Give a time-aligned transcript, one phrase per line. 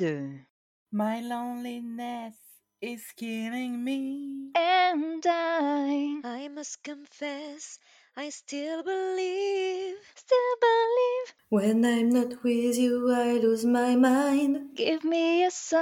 [0.00, 0.40] 1, 2.
[0.92, 2.34] My loneliness
[2.80, 4.50] is killing me.
[4.56, 7.78] And I I must confess,
[8.16, 9.96] I still believe.
[10.16, 11.34] still believe.
[11.50, 14.74] When I'm not with you, I lose my mind.
[14.74, 15.80] Give me a sign.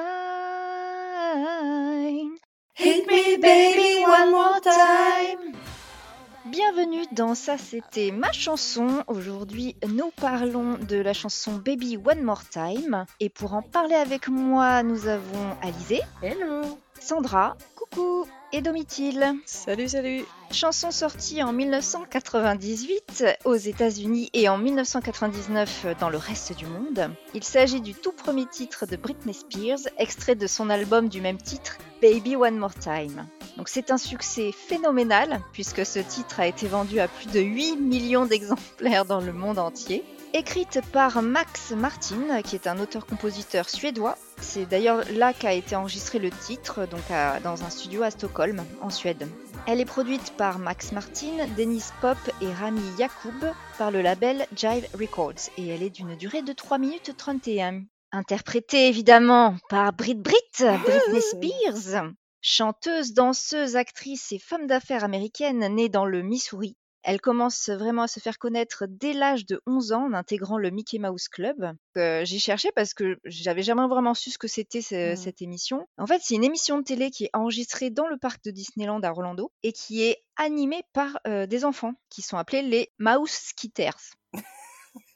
[2.74, 5.54] Hit me, baby, one more time.
[6.50, 9.04] Bienvenue dans Ça c'était ma chanson.
[9.06, 13.04] Aujourd'hui nous parlons de la chanson Baby One More Time.
[13.20, 16.78] Et pour en parler avec moi, nous avons Alizé, Hello.
[17.00, 19.34] Sandra, coucou, et Domitil.
[19.44, 20.24] Salut, salut.
[20.50, 27.10] Chanson sortie en 1998 aux États-Unis et en 1999 dans le reste du monde.
[27.34, 31.38] Il s'agit du tout premier titre de Britney Spears, extrait de son album du même
[31.38, 33.26] titre, Baby One More Time.
[33.56, 37.76] Donc c'est un succès phénoménal puisque ce titre a été vendu à plus de 8
[37.76, 40.04] millions d'exemplaires dans le monde entier.
[40.34, 44.16] Écrite par Max Martin, qui est un auteur-compositeur suédois.
[44.40, 48.62] C'est d'ailleurs là qu'a été enregistré le titre, donc à- dans un studio à Stockholm,
[48.82, 49.26] en Suède.
[49.66, 54.86] Elle est produite par Max Martin, Dennis Pop et Rami Yacoub par le label Jive
[54.98, 57.82] Records et elle est d'une durée de 3 minutes 31.
[58.12, 62.04] Interprétée évidemment par Brit Brit, Britney Spears,
[62.40, 66.76] chanteuse, danseuse, actrice et femme d'affaires américaine née dans le Missouri.
[67.02, 70.70] Elle commence vraiment à se faire connaître dès l'âge de 11 ans en intégrant le
[70.70, 71.72] Mickey Mouse Club.
[71.96, 75.16] Euh, J'y cherchais parce que j'avais jamais vraiment su ce que c'était ce- Mhm.
[75.16, 75.86] cette émission.
[75.96, 79.00] En fait, c'est une émission de télé qui est enregistrée dans le parc de Disneyland
[79.02, 83.30] à Orlando et qui est animée par euh, des enfants qui sont appelés les Mouse
[83.30, 83.90] Skitters.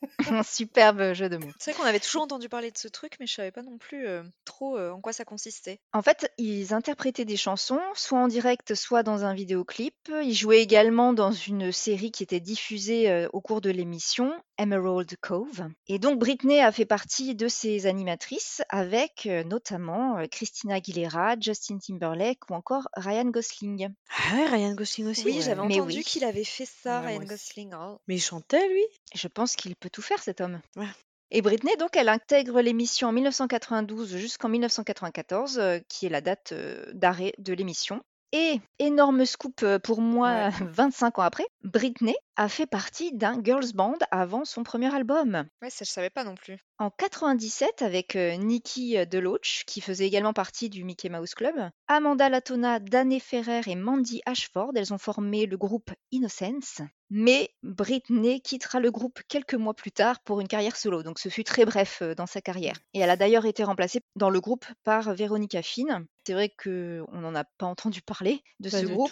[0.30, 1.50] Un superbe jeu de mots.
[1.58, 3.78] C'est vrai qu'on avait toujours entendu parler de ce truc, mais je savais pas non
[3.78, 5.80] plus euh, trop euh, en quoi ça consistait.
[5.92, 9.94] En fait, ils interprétaient des chansons, soit en direct, soit dans un vidéoclip.
[10.22, 15.14] Ils jouaient également dans une série qui était diffusée euh, au cours de l'émission, Emerald
[15.20, 15.68] Cove.
[15.88, 21.36] Et donc, Britney a fait partie de ces animatrices avec euh, notamment euh, Christina Aguilera,
[21.40, 23.88] Justin Timberlake ou encore Ryan Gosling.
[24.10, 25.24] Ah ouais, Ryan Gosling aussi.
[25.24, 25.42] Oui, ouais.
[25.42, 26.04] j'avais entendu oui.
[26.04, 27.24] qu'il avait fait ça, Ouais, Ryan.
[27.24, 27.72] Gosling.
[27.74, 27.98] Oh.
[28.08, 28.84] Mais il chantait, lui?
[29.14, 30.60] Je pense qu'il peut tout faire, cet homme.
[30.76, 30.88] Ouais.
[31.34, 36.52] Et Britney, donc, elle intègre l'émission en 1992 jusqu'en 1994, euh, qui est la date
[36.52, 38.02] euh, d'arrêt de l'émission.
[38.32, 43.72] Et énorme scoop euh, pour moi, 25 ans après, Britney a fait partie d'un girls
[43.74, 45.46] band avant son premier album.
[45.60, 46.58] Ouais, ça je savais pas non plus.
[46.78, 51.54] En 97, avec euh, Nikki euh, DeLoach, qui faisait également partie du Mickey Mouse Club,
[51.88, 56.80] Amanda Latona, Danny Ferrer et Mandy Ashford, elles ont formé le groupe Innocence.
[57.10, 61.28] Mais Britney quittera le groupe quelques mois plus tard pour une carrière solo, donc ce
[61.28, 62.76] fut très bref euh, dans sa carrière.
[62.94, 66.06] Et elle a d'ailleurs été remplacée dans le groupe par Veronica Finn.
[66.26, 69.10] C'est vrai qu'on n'en a pas entendu parler de Pas ce de groupe.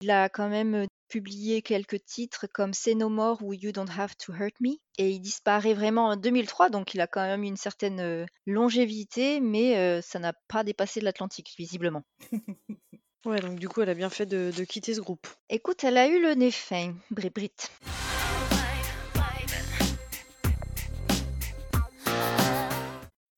[0.00, 4.16] Il a quand même publié quelques titres comme Say No More ou You Don't Have
[4.16, 4.76] to Hurt Me.
[4.96, 10.00] Et il disparaît vraiment en 2003, donc il a quand même une certaine longévité, mais
[10.02, 12.02] ça n'a pas dépassé l'Atlantique, visiblement.
[13.26, 15.26] Ouais, donc du coup, elle a bien fait de, de quitter ce groupe.
[15.50, 17.50] Écoute, elle a eu le nez fin, Brit Brit.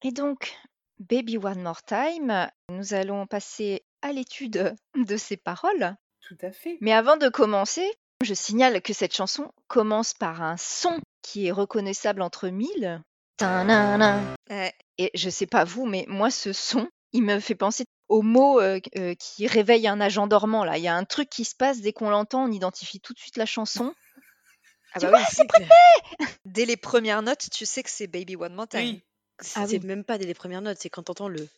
[0.02, 0.54] Et donc,
[0.98, 5.96] Baby One More Time, nous allons passer à l'étude de ses paroles.
[6.30, 6.78] Tout à fait.
[6.80, 7.84] Mais avant de commencer,
[8.22, 13.02] je signale que cette chanson commence par un son qui est reconnaissable entre mille.
[14.48, 14.72] Ouais.
[14.98, 18.60] Et je sais pas vous, mais moi, ce son, il me fait penser au mot
[18.60, 20.62] euh, euh, qui réveille un agent dormant.
[20.64, 23.12] Là, il y a un truc qui se passe dès qu'on l'entend, on identifie tout
[23.12, 23.92] de suite la chanson.
[24.92, 25.68] Ah Tu bah oui, c'est clair.
[26.44, 28.80] Dès les premières notes, tu sais que c'est Baby One More Time.
[28.80, 29.02] Oui.
[29.56, 29.86] Ah c'est oui.
[29.86, 31.48] même pas dès les premières notes, c'est quand t'entends le,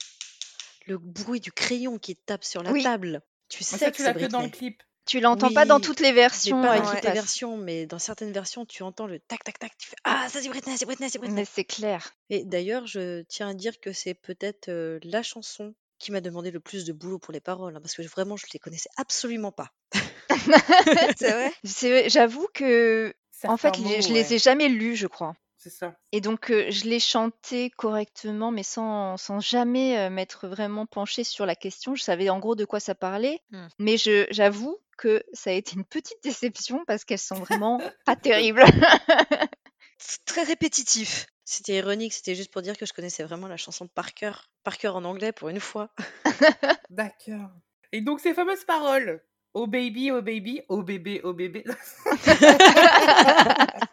[0.86, 2.82] le bruit du crayon qui tape sur la Oui.
[2.82, 3.20] table.
[3.52, 4.82] Tu sais ça, que tu l'as que dans le clip.
[5.04, 8.32] Tu l'entends pas dans toutes les versions pas dans toutes les versions, mais dans certaines
[8.32, 9.76] versions, tu entends le tac tac tac.
[9.76, 11.40] Tu fais Ah, ça c'est Britney, c'est Britney, c'est Britney.
[11.40, 12.14] Mais c'est clair.
[12.30, 16.50] Et d'ailleurs, je tiens à dire que c'est peut-être euh, la chanson qui m'a demandé
[16.50, 19.52] le plus de boulot pour les paroles, hein, parce que vraiment, je les connaissais absolument
[19.52, 19.68] pas.
[21.18, 22.08] c'est vrai?
[22.08, 23.12] J'avoue que,
[23.44, 25.34] en fait, mots, je les ouais, ai jamais lus, je crois.
[25.62, 25.94] C'est ça.
[26.10, 31.22] Et donc, euh, je l'ai chanté correctement, mais sans, sans jamais euh, m'être vraiment penchée
[31.22, 31.94] sur la question.
[31.94, 33.68] Je savais en gros de quoi ça parlait, Hmm.
[33.78, 38.64] mais j'avoue que ça a été une petite déception parce qu'elles sont vraiment pas terribles.
[39.98, 41.26] C'est très répétitif.
[41.44, 44.50] C'était ironique, c'était juste pour dire que je connaissais vraiment la chanson par cœur.
[44.64, 45.90] Par cœur en anglais, pour une fois.
[46.90, 47.50] D'accord.
[47.92, 49.22] Et donc, ces fameuses paroles.
[49.54, 51.62] Oh baby, oh baby, oh bébé, oh bébé.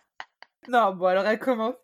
[0.70, 1.76] non, bon, alors elle commence.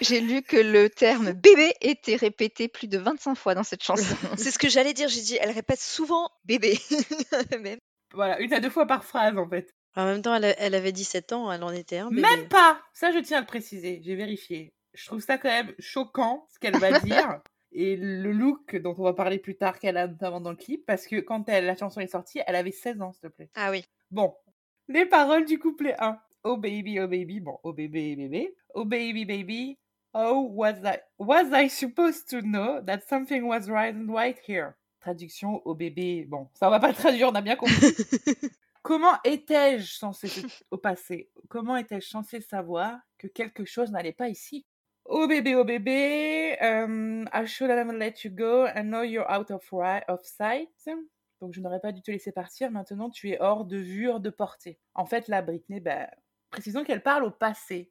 [0.00, 4.16] J'ai lu que le terme bébé était répété plus de 25 fois dans cette chanson.
[4.36, 5.08] C'est ce que j'allais dire.
[5.08, 6.78] J'ai dit, elle répète souvent bébé.
[7.60, 7.78] Même.
[8.12, 9.70] Voilà, une à deux fois par phrase, en fait.
[9.94, 12.22] En même temps, elle, elle avait 17 ans, elle en était un bébé.
[12.22, 14.00] Même pas Ça, je tiens à le préciser.
[14.02, 14.72] J'ai vérifié.
[14.94, 17.40] je trouve ça quand même choquant ce qu'elle va dire
[17.72, 20.84] et le look dont on va parler plus tard qu'elle a notamment dans le clip
[20.86, 23.50] parce que quand elle, la chanson est sortie, elle avait 16 ans, s'il te plaît.
[23.54, 23.84] Ah oui.
[24.10, 24.34] Bon,
[24.88, 26.18] les paroles du couplet 1.
[26.42, 28.54] Oh baby, oh baby, bon, oh bébé, bébé.
[28.74, 29.78] Oh baby, baby.
[30.14, 34.76] Oh, was I, was I supposed to know that something was right and right here?
[35.00, 37.94] Traduction, oh bébé, bon, ça on va pas le traduire, on a bien compris.
[38.82, 40.28] Comment étais-je censé
[40.70, 41.30] au passé?
[41.50, 44.64] Comment étais-je censé savoir que quelque chose n'allait pas ici?
[45.04, 49.50] Oh bébé, oh bébé, um, I should have let you go and now you're out
[49.50, 49.62] of,
[50.22, 50.70] sight.
[51.40, 54.20] Donc je n'aurais pas dû te laisser partir, maintenant tu es hors de vue, hors
[54.20, 54.78] de portée.
[54.94, 56.08] En fait, là, Britney, bah,
[56.50, 57.90] précisons qu'elle parle au passé.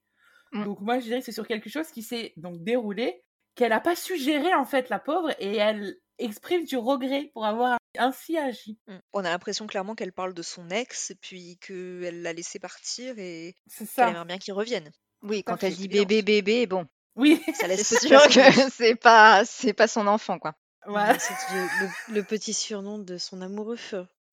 [0.51, 0.63] Mm.
[0.65, 3.23] Donc moi, je dirais que c'est sur quelque chose qui s'est donc déroulé,
[3.55, 7.45] qu'elle n'a pas su gérer, en fait, la pauvre, et elle exprime du regret pour
[7.45, 8.77] avoir ainsi agi.
[8.87, 8.97] Mm.
[9.13, 13.55] On a l'impression clairement qu'elle parle de son ex, puis qu'elle l'a laissé partir et
[13.95, 14.91] qu'elle aimerait bien qu'il revienne.
[15.21, 19.73] Oui, quand elle dit bébé, bébé, bon, Oui, Ça laisse sûr que c'est pas, c'est
[19.73, 20.53] pas son enfant, quoi.
[20.85, 21.17] voilà.
[21.19, 23.77] C'est le, le- le petit surnom de son amoureux.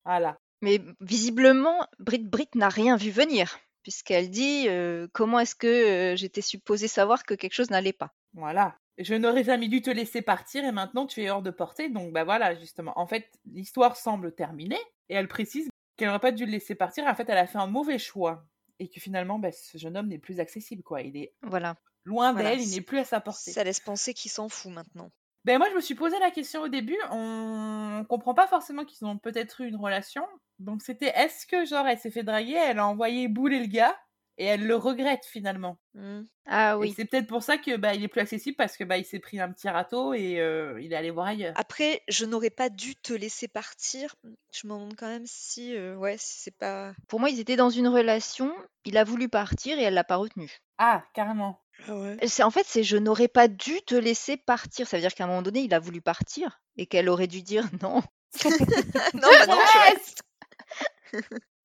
[0.05, 0.37] voilà.
[0.61, 6.15] Mais visiblement, Brit Brit n'a rien vu venir, puisqu'elle dit euh, comment est-ce que euh,
[6.17, 8.13] j'étais supposée savoir que quelque chose n'allait pas?
[8.33, 8.75] Voilà.
[8.97, 11.87] Je n'aurais jamais dû te laisser partir et maintenant tu es hors de portée.
[11.87, 12.91] Donc, bah voilà, justement.
[12.99, 17.05] En fait, l'histoire semble terminée et elle précise qu'elle n'aurait pas dû le laisser partir.
[17.05, 18.43] En fait, elle a fait un mauvais choix
[18.79, 21.01] et que finalement, bah, ce jeune homme n'est plus accessible, quoi.
[21.01, 21.77] Il est Voilà.
[22.03, 23.51] loin Voilà, d'elle, il n'est plus à sa portée.
[23.51, 25.11] Ça laisse penser qu'il s'en fout maintenant.
[25.45, 26.97] Ben moi, je me suis posé la question au début.
[27.09, 30.27] On comprend pas forcément qu'ils ont peut-être eu une relation.
[30.59, 33.95] Donc, c'était est-ce que, genre, elle s'est fait draguer, elle a envoyé bouler le gars
[34.37, 35.77] et elle le regrette finalement.
[35.95, 36.21] Mm.
[36.45, 36.93] Ah oui.
[36.95, 39.19] c'est peut-être pour ça que bah, il est plus accessible parce que bah, il s'est
[39.19, 41.53] pris un petit râteau et euh, il est allé voir ailleurs.
[41.57, 44.15] Après, je n'aurais pas dû te laisser partir.
[44.53, 46.93] Je me demande quand même si, euh, ouais, si c'est pas.
[47.07, 48.53] Pour moi, ils étaient dans une relation,
[48.85, 50.59] il a voulu partir et elle l'a pas retenu.
[50.77, 51.61] Ah, carrément.
[51.87, 52.17] Ah ouais.
[52.27, 54.87] C'est en fait, c'est je n'aurais pas dû te laisser partir.
[54.87, 57.41] Ça veut dire qu'à un moment donné, il a voulu partir et qu'elle aurait dû
[57.41, 58.01] dire non.
[59.13, 60.19] non, bah non, je reste.
[60.19, 60.26] Euh,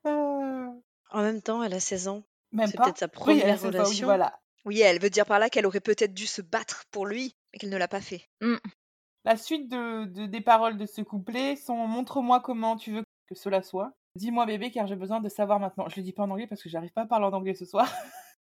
[0.04, 2.22] En même temps, elle a 16 ans.
[2.52, 2.84] Même C'est pas.
[2.84, 4.06] peut-être sa Oui, première elle, pas- relation.
[4.06, 4.38] voilà.
[4.64, 7.58] Oui, elle veut dire par là qu'elle aurait peut-être dû se battre pour lui, mais
[7.58, 8.28] qu'elle ne l'a pas fait.
[9.24, 13.34] La suite de, de- des paroles de ce couplet sont Montre-moi comment tu veux que
[13.34, 13.92] cela soit.
[14.16, 15.88] Dis-moi bébé car j'ai besoin de savoir maintenant.
[15.88, 17.64] Je le dis pas en anglais parce que j'arrive pas à parler en anglais ce
[17.64, 17.90] soir.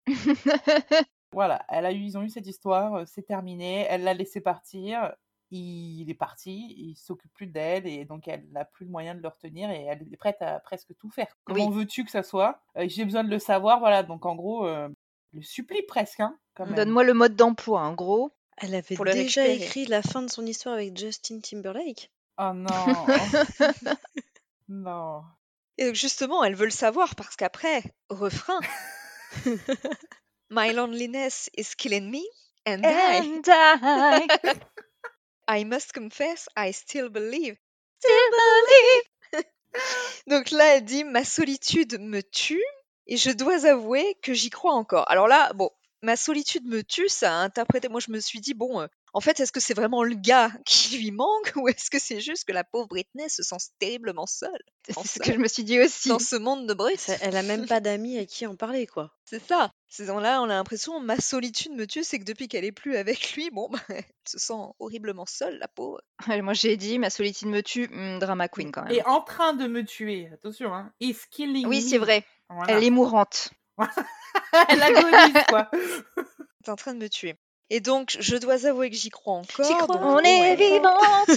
[1.31, 4.41] Voilà, elle a eu, ils ont eu cette histoire, euh, c'est terminé, elle l'a laissé
[4.41, 5.13] partir,
[5.51, 9.21] il est parti, il s'occupe plus d'elle et donc elle n'a plus le moyen de
[9.21, 11.27] le retenir et elle est prête à presque tout faire.
[11.43, 11.73] Comment Oui.
[11.75, 12.61] veux-tu que ça soit?
[12.77, 14.87] Euh, J'ai besoin de le savoir, voilà, donc en gros, euh,
[15.33, 16.37] le supplie presque, hein.
[16.75, 18.31] Donne-moi le mode d'emploi, en gros.
[18.57, 22.11] Elle avait Pour déjà écrit la fin de son histoire avec Justin Timberlake.
[22.37, 22.69] Oh non
[24.67, 25.23] Non
[25.77, 28.59] Et donc, justement, elle veut le savoir parce qu'après, refrain.
[30.49, 32.23] My loneliness is killing me,
[32.67, 34.53] and I, And I I
[35.65, 37.57] must confess, I still believe.
[37.99, 39.43] still believe.
[40.27, 42.63] Donc là, elle dit Ma solitude me tue
[43.07, 45.09] et je dois avouer que j'y crois encore.
[45.09, 47.89] Alors là, bon, ma solitude me tue, ça a interprété.
[47.89, 50.51] Moi, je me suis dit Bon, euh, en fait, est-ce que c'est vraiment le gars
[50.65, 54.25] qui lui manque ou est-ce que c'est juste que la pauvre Britney se sent terriblement
[54.25, 56.09] seule C'est ce que je me suis dit aussi.
[56.09, 58.87] dans ce monde de Brit Ça- elle a même pas d'amis à qui en parler,
[58.87, 59.11] quoi.
[59.25, 59.71] C'est ça.
[60.07, 62.95] Dans là, on a l'impression ma solitude me tue, c'est que depuis qu'elle est plus
[62.95, 66.01] avec lui, bon, bah, elle se sent horriblement seule, la pauvre.
[66.27, 68.91] Ouais, Moi, j'ai dit, ma solitude me tue, hmm, drama queen quand même.
[68.91, 72.23] Et en train de me tuer, attention, hein, is killing Oui, c'est vrai.
[72.49, 72.73] Voilà.
[72.77, 73.51] Elle est mourante.
[74.69, 75.69] Elle agonise, quoi
[76.63, 77.35] T'es en train de me tuer.
[77.69, 79.65] Et donc, je dois avouer que j'y crois encore.
[79.65, 79.95] J'y crois.
[79.95, 81.29] donc, On est vivante.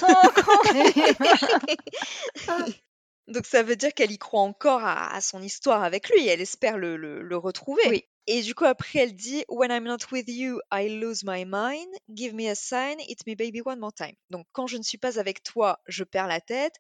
[3.29, 6.27] Donc ça veut dire qu'elle y croit encore à, à son histoire avec lui.
[6.27, 7.83] Elle espère le, le- le retrouver.
[7.89, 8.05] Oui.
[8.27, 11.89] Et du coup, après, elle dit When I'm not with you, I lose my mind.
[12.13, 12.99] Give me a sign.
[13.01, 14.15] Hit me baby one more time.
[14.31, 16.75] Donc, quand je ne suis pas avec toi, je perds la tête.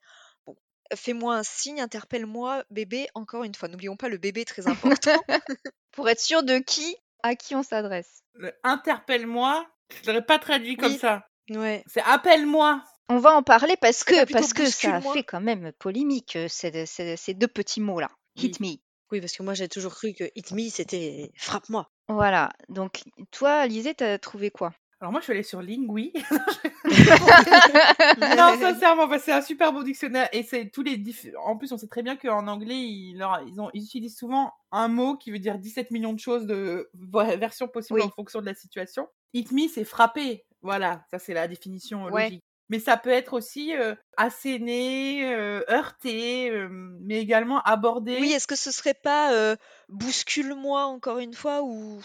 [0.46, 0.56] Bon,
[0.94, 3.68] fais-moi un signe, interpelle-moi, bébé, encore une fois.
[3.68, 5.16] N'oublions pas le bébé très important.
[5.92, 8.22] Pour être sûr de qui, à qui on s'adresse.
[8.34, 9.66] Le Interpelle-moi,
[10.02, 10.98] je l'aurais pas traduit comme Oui.
[10.98, 11.26] ça.
[11.50, 11.82] Ouais.
[11.86, 12.82] C'est appelle-moi.
[13.08, 16.36] On va en parler parce Pas que, parce que ça a fait quand même polémique,
[16.36, 18.08] euh, ces, ces- ces deux petits mots-là.
[18.36, 18.76] Hit me.
[19.10, 21.90] Oui, parce que moi, j'ai toujours cru que Hit Me, c'était frappe-moi.
[22.08, 22.48] Voilà.
[22.70, 24.72] Donc, toi, Lisée, t'as trouvé quoi?
[25.02, 26.12] Alors moi, je suis allée sur Lingui.
[28.36, 31.72] non, sincèrement, bah, c'est un super bon dictionnaire et c'est tous les diff- En plus,
[31.72, 35.16] on sait très bien qu'en anglais, ils, leur- ils, ont, ils utilisent souvent un mot
[35.16, 36.88] qui veut dire 17 millions de choses de
[37.36, 38.06] versions possibles Oui.
[38.06, 39.08] en fonction de la situation.
[39.34, 40.44] Hit me, c'est frapper.
[40.62, 42.24] Voilà, ça c'est la définition euh, Ouais.
[42.26, 42.44] logique.
[42.68, 48.18] Mais ça peut être aussi euh, asséner, euh, heurter, euh, mais également aborder.
[48.20, 49.56] oui, est-ce que ce serait pas euh,
[49.88, 52.00] bouscule-moi encore une fois ou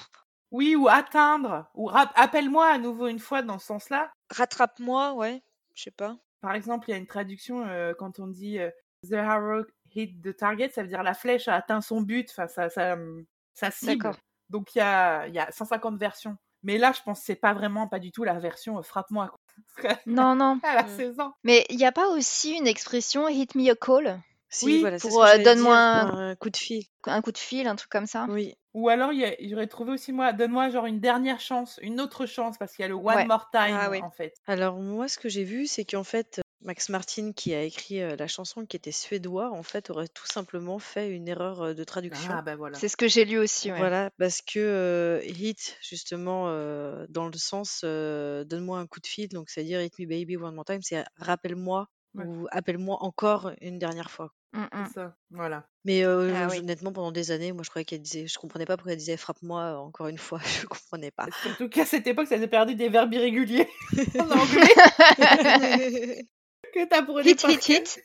[0.52, 4.12] Oui, ou atteindre, ou appelle-moi à nouveau une fois dans ce sens-là.
[4.30, 5.44] Rattrape-moi, ouais,
[5.76, 6.18] je sais pas.
[6.42, 8.70] Par exemple, il y a une traduction euh, quand on dit euh,
[9.10, 9.64] The arrow
[9.94, 12.94] hit the target, ça veut dire la flèche a atteint son but, enfin, ça, ça,
[12.94, 14.04] hum, ça cible.
[14.04, 14.20] D'accord.
[14.50, 16.38] Donc il y a, y a 150 versions.
[16.64, 19.32] Mais là, je pense que c'est pas vraiment, pas du tout la version euh, frappe-moi.
[20.06, 20.60] Non, non.
[20.64, 20.98] a Mm.
[20.98, 21.34] 16 ans.
[21.44, 24.98] Mais il n'y a pas aussi une expression hit me a call Si, Oui, voilà,
[24.98, 26.84] pour, euh, donne-moi un coup de fil.
[27.06, 28.56] Un coup de fil, un truc comme ça Oui.
[28.78, 32.74] Ou alors, j'aurais trouvé aussi, moi, donne-moi genre une dernière chance, une autre chance, parce
[32.76, 33.26] qu'il y a le one Ouais.
[33.26, 34.04] more time, Ah oui.
[34.04, 34.34] en fait.
[34.46, 38.16] Alors moi, ce que j'ai vu, c'est qu'en fait, Max Martin, qui a écrit euh,
[38.16, 41.84] la chanson, qui était suédois, en fait, aurait tout simplement fait une erreur euh, de
[41.84, 42.38] traduction.
[42.38, 42.82] Ah, bah voilà.
[42.82, 43.90] C'est ce que j'ai lu aussi, ouais.
[43.90, 49.08] Voilà, parce que euh, hit, justement, euh, dans le sens euh, donne-moi un coup de
[49.08, 52.28] fil, donc c'est-à-dire hit me baby one more time, c'est rappelle-moi Ouais.
[52.28, 54.34] ou appelle-moi encore une dernière fois.
[54.54, 54.86] Mm, mm.
[54.88, 55.68] C'est ça, voilà.
[55.84, 56.60] Mais euh, Ah je- oui.
[56.60, 59.18] honnêtement, pendant des années, moi, je croyais qu'elle disait, je comprenais pas pourquoi elle disait
[59.18, 61.28] frappe-moi euh, encore une fois, je comprenais pas.
[61.44, 63.68] Surtout qu'à cette époque, ça avait perdu des verbes irréguliers
[64.20, 64.74] en anglais
[66.74, 67.78] que t'apprenais Hit, par hit, cœur.
[67.78, 68.02] hit.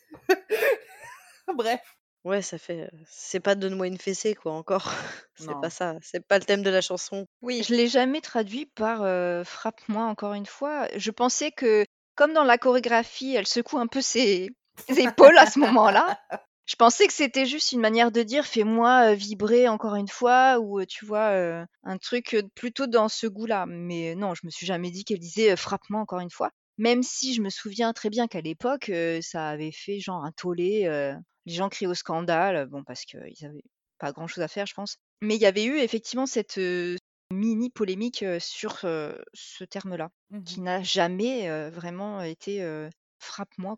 [1.54, 1.80] Bref.
[2.24, 2.82] Ouais, ça fait.
[2.82, 4.92] euh, C'est pas donne-moi une fessée, quoi, encore.
[5.34, 5.60] C'est Non.
[5.60, 5.96] pas ça.
[6.02, 7.26] C'est pas le thème de la chanson.
[7.40, 7.64] Oui.
[7.66, 10.86] Je l'ai jamais traduit par euh, frappe-moi encore une fois.
[10.96, 11.84] Je pensais que,
[12.14, 14.50] comme dans la chorégraphie, elle secoue un peu ses
[14.96, 16.18] épaules à ce moment-là.
[16.66, 20.58] Je pensais que c'était juste une manière de dire fais-moi euh, vibrer encore une fois
[20.60, 23.66] ou euh, tu vois euh, un truc plutôt dans ce goût-là.
[23.66, 26.50] Mais non, je me suis jamais dit qu'elle disait frappe-moi encore une fois.
[26.78, 30.32] Même si je me souviens très bien qu'à l'époque, euh, ça avait fait genre un
[30.32, 30.84] tollé.
[30.86, 31.14] euh,
[31.46, 33.64] les gens crient au scandale, bon parce qu'ils avaient
[33.98, 34.98] pas grand-chose à faire, je pense.
[35.20, 36.96] Mais il y avait eu effectivement cette euh,
[37.32, 40.10] mini polémique sur euh, ce terme-là,
[40.44, 40.64] qui Mhm.
[40.64, 42.88] n'a jamais euh, vraiment été euh,
[43.18, 43.76] frappe-moi.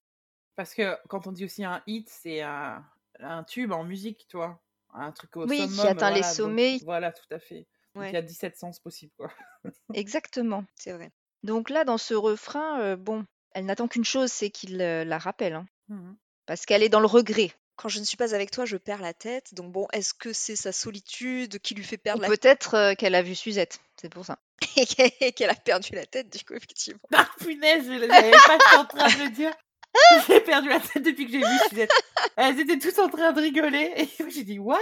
[0.56, 2.84] Parce que quand on dit aussi un hit, c'est un,
[3.20, 4.61] un tube en musique, tu vois?
[4.92, 6.78] Un truc au Oui, qui atteint les donc, sommets.
[6.84, 7.66] voilà, tout à fait.
[7.94, 9.32] Donc il y a 17 sens possibles, quoi.
[9.94, 10.64] Exactement.
[10.76, 11.11] C'est vrai.
[11.42, 15.18] Donc là, dans ce refrain, euh, bon, elle n'attend qu'une chose, c'est qu'il euh, la
[15.18, 16.16] rappelle, hein, Mhm.
[16.46, 17.52] parce qu'elle est dans le regret.
[17.76, 19.52] Quand je ne suis pas avec toi, je perds la tête.
[19.54, 22.94] Donc bon, est-ce que c'est sa solitude qui lui fait Ou perdre la peut-être euh,
[22.94, 24.38] qu'elle a vu Suzette, c'est pour ça.
[25.20, 27.00] et qu'elle a perdu la tête, du coup, effectivement.
[27.14, 29.52] Ah, punaise, je l'avais pas en train de le dire.
[30.26, 31.88] J'ai perdu la tête depuis que j'ai vu.
[32.36, 33.92] Elles étaient toutes en train de rigoler.
[33.96, 34.78] Et j'ai dit, what?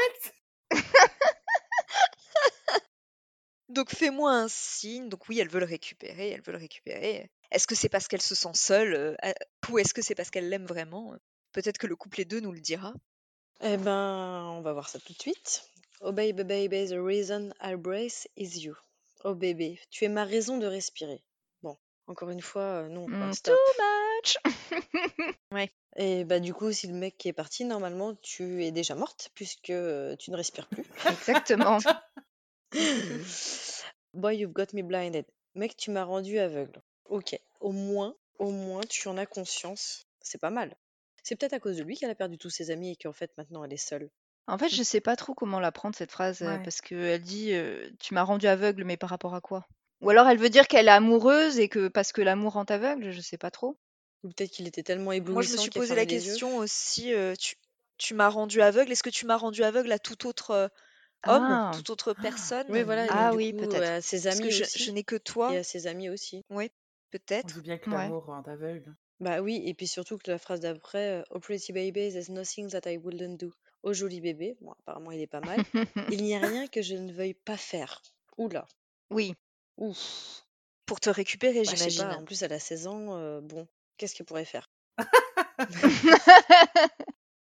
[3.68, 5.08] Donc fais-moi un signe.
[5.08, 7.30] Donc oui, elle veut le récupérer, elle veut le récupérer.
[7.50, 9.32] Est-ce que c'est parce qu'elle se sent seule euh,
[9.70, 11.14] ou est-ce que c'est parce qu'elle l'aime vraiment?
[11.52, 12.92] Peut-être que le couplet 2 nous le dira.
[13.60, 15.62] Eh ben, on va voir ça tout de suite.
[16.00, 18.74] Oh baby, baby, the reason I brace is you.
[19.24, 21.22] Oh bébé, tu es ma raison de respirer.
[22.12, 23.54] Encore une fois, euh, non, Mm, stop.
[23.56, 24.36] too much.
[25.96, 29.30] Et bah du coup, si le mec qui est parti, normalement, tu es déjà morte
[29.34, 30.84] puisque euh, tu ne respires plus.
[31.06, 31.78] Exactement.
[34.14, 35.24] Boy, you've got me blinded.
[35.54, 36.82] Mec, tu m'as rendu aveugle.
[37.06, 40.06] Ok, au moins, au moins, tu en as conscience.
[40.20, 40.76] C'est pas mal.
[41.22, 43.30] C'est peut-être à cause de lui qu'elle a perdu tous ses amis et qu'en fait,
[43.38, 44.10] maintenant, elle est seule.
[44.48, 46.62] En fait, je sais pas trop comment la prendre cette phrase euh, Ouais.
[46.64, 49.66] parce qu'elle dit euh, tu m'as rendu aveugle, mais par rapport à quoi?
[50.02, 53.10] Ou alors elle veut dire qu'elle est amoureuse et que parce que l'amour rend aveugle,
[53.10, 53.78] je sais pas trop.
[54.24, 56.06] Ou peut-être qu'il était tellement Moi, je me éblouissant suis posé la yeux.
[56.06, 57.12] question aussi.
[57.14, 57.56] euh, tu
[57.98, 58.90] tu m'as rendu aveugle.
[58.92, 60.68] Est-ce que tu m'as rendu aveugle à tout autre euh,
[61.26, 62.66] homme, Ah, toute autre personne?
[62.68, 63.90] Oui, voilà, et donc ah oui, peut-être.
[63.90, 64.84] à ses Parce que amis je, aussi.
[64.84, 65.50] je n'ai que Et toi.
[65.56, 66.42] à ses amis aussi.
[66.50, 66.68] Oui, On
[67.12, 67.54] peut-être.
[67.54, 67.96] dit bien que Ouais.
[68.08, 68.94] l'amour rend aveugle.
[69.20, 72.68] Bah oui, et puis surtout que la phrase d'après, euh, Oh pretty baby, there's nothing
[72.70, 73.52] that I wouldn't do.
[73.84, 75.64] Oh joli bébé, bon apparemment il est pas mal.
[76.10, 78.02] Il n'y a rien que je ne veuille pas faire.
[78.36, 78.66] Oula,
[79.10, 79.34] oui.
[79.82, 80.44] Ouf.
[80.86, 82.20] Pour te récupérer, Bah, je sais pas, j'imagine.
[82.22, 83.66] en plus elle a 16 ans, euh, bon,
[83.98, 84.68] qu'est-ce qu'elle pourrait faire?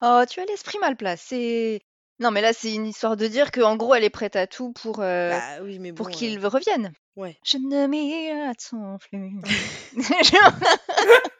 [0.01, 1.81] oh, tu as l'esprit mal placé.
[2.22, 4.74] Non, mais là, c'est une histoire de dire qu'en gros, elle est prête à tout
[4.74, 6.91] pour, euh, Bah oui, mais pour qu'il revienne.
[7.15, 7.38] ouais.
[7.46, 9.39] Je ne m'y attends plus.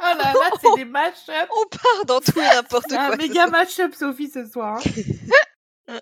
[0.02, 1.50] Oh là là, c'est des mash-up.
[1.52, 3.16] On part dans tout et n'importe C'est un quoi.
[3.18, 3.52] ce méga soir.
[3.52, 4.82] mash-up, Sophie, ce soir.
[5.90, 6.00] hein.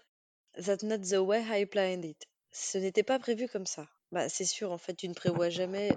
[0.64, 2.28] That's not the way I planned it.
[2.52, 3.88] Ce n'était pas prévu comme ça.
[4.12, 5.96] Bah c'est sûr, en fait, tu ne prévois jamais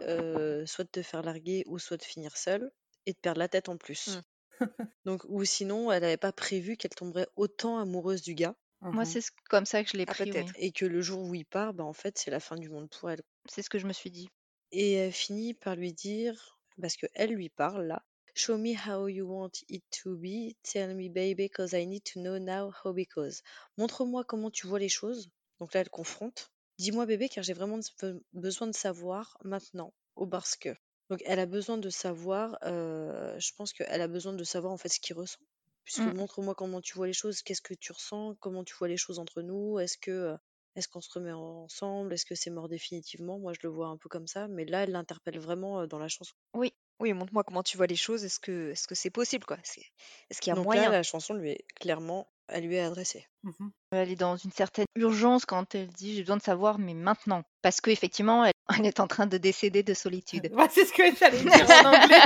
[0.67, 2.71] soit de te faire larguer ou soit de finir seule
[3.07, 4.17] et de perdre la tête en plus.
[4.61, 4.67] Mm.
[5.07, 9.05] Donc, ou sinon, elle n'avait pas prévu qu'elle tomberait autant amoureuse du gars Moi, Mhm.
[9.07, 10.33] c'est ce- comme ça que je l'ai Ah, pris, oui.
[10.33, 10.53] peut-être.
[10.57, 12.89] et que le jour où il part, bah en fait, c'est la fin du monde
[12.91, 13.23] pour elle.
[13.49, 14.29] C'est ce que je me suis dit.
[14.73, 18.03] Et elle finit par lui dire, parce que elle lui parle là,
[18.35, 20.55] Show me how you want it to be.
[20.63, 23.43] Tell me, baby, cause I need to know now how because.
[23.77, 25.29] Montre-moi comment tu vois les choses.
[25.59, 26.51] Donc là, elle confronte.
[26.81, 30.71] Dis-moi, bébé, car j'ai vraiment de- besoin de savoir maintenant, au parce que.
[31.11, 34.89] Donc elle a besoin de savoir, je pense qu'elle a besoin de savoir en fait
[34.89, 35.39] ce qu'il ressent.
[35.85, 36.13] Puisque Mm.
[36.19, 39.19] montre-moi comment tu vois les choses, qu'est-ce que tu ressens, comment tu vois les choses
[39.19, 40.37] entre nous, est-ce que
[40.77, 42.13] est-ce qu'on se remet ensemble?
[42.15, 43.39] Est-ce que c'est mort définitivement?
[43.41, 45.99] Moi, je le vois un peu comme ça, mais là, elle l'interpelle vraiment, heu, dans
[45.99, 46.35] la chanson.
[46.55, 46.73] Oui.
[47.01, 48.25] Oui, montre-moi comment tu vois les choses.
[48.25, 49.59] Est-ce que est-ce que c'est possible, quoi?
[49.65, 49.85] C'est
[50.31, 50.91] est-ce qu'il y a Donc moyen?
[50.91, 53.27] là, la chanson lui est clairement elle lui est adressée.
[53.43, 56.95] Mmh Elle est dans une certaine urgence quand elle dit: «J'ai besoin de savoir, mais
[56.95, 57.43] maintenant».
[57.63, 58.53] Parce qu'effectivement, elle
[58.85, 60.51] elle est en train de décéder de solitude.
[60.53, 62.21] Ouais, c'est ce que j'allais dire en anglais.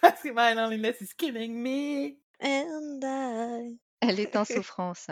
[0.00, 2.16] Parce que my loneliness is killing me.
[2.42, 5.08] And I Elle est en souffrance.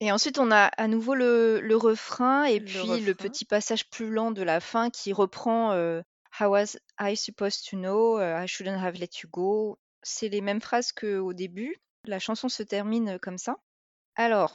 [0.00, 3.88] Et ensuite, on a à nouveau le le refrain et Le puis le petit passage
[3.90, 6.02] plus lent de la fin qui reprend, heu:
[6.40, 8.18] «How was I supposed to know?
[8.18, 9.78] Heu, I shouldn't have let you go».
[10.02, 11.76] C'est les mêmes phrases qu'au début.
[12.04, 13.56] La chanson se termine, comme ça.
[14.16, 14.54] Alors,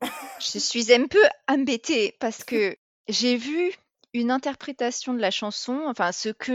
[0.40, 2.76] je suis un peu embêtée parce que
[3.08, 3.72] j'ai vu
[4.12, 6.52] une interprétation de la chanson, enfin ce que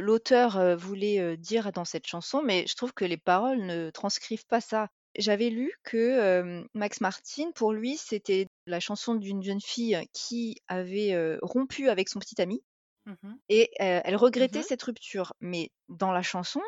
[0.00, 3.90] l'auteur, heu, voulait, heu, dire dans cette chanson, mais je trouve que les paroles ne
[3.90, 4.88] transcrivent pas ça.
[5.18, 11.38] J'avais lu que, Max Martin, pour lui, c'était la chanson d'une jeune fille qui avait,
[11.40, 12.62] rompu avec son petit ami
[13.06, 15.32] Mmh et elle regrettait Mmh cette rupture.
[15.40, 16.60] Mais dans la chanson,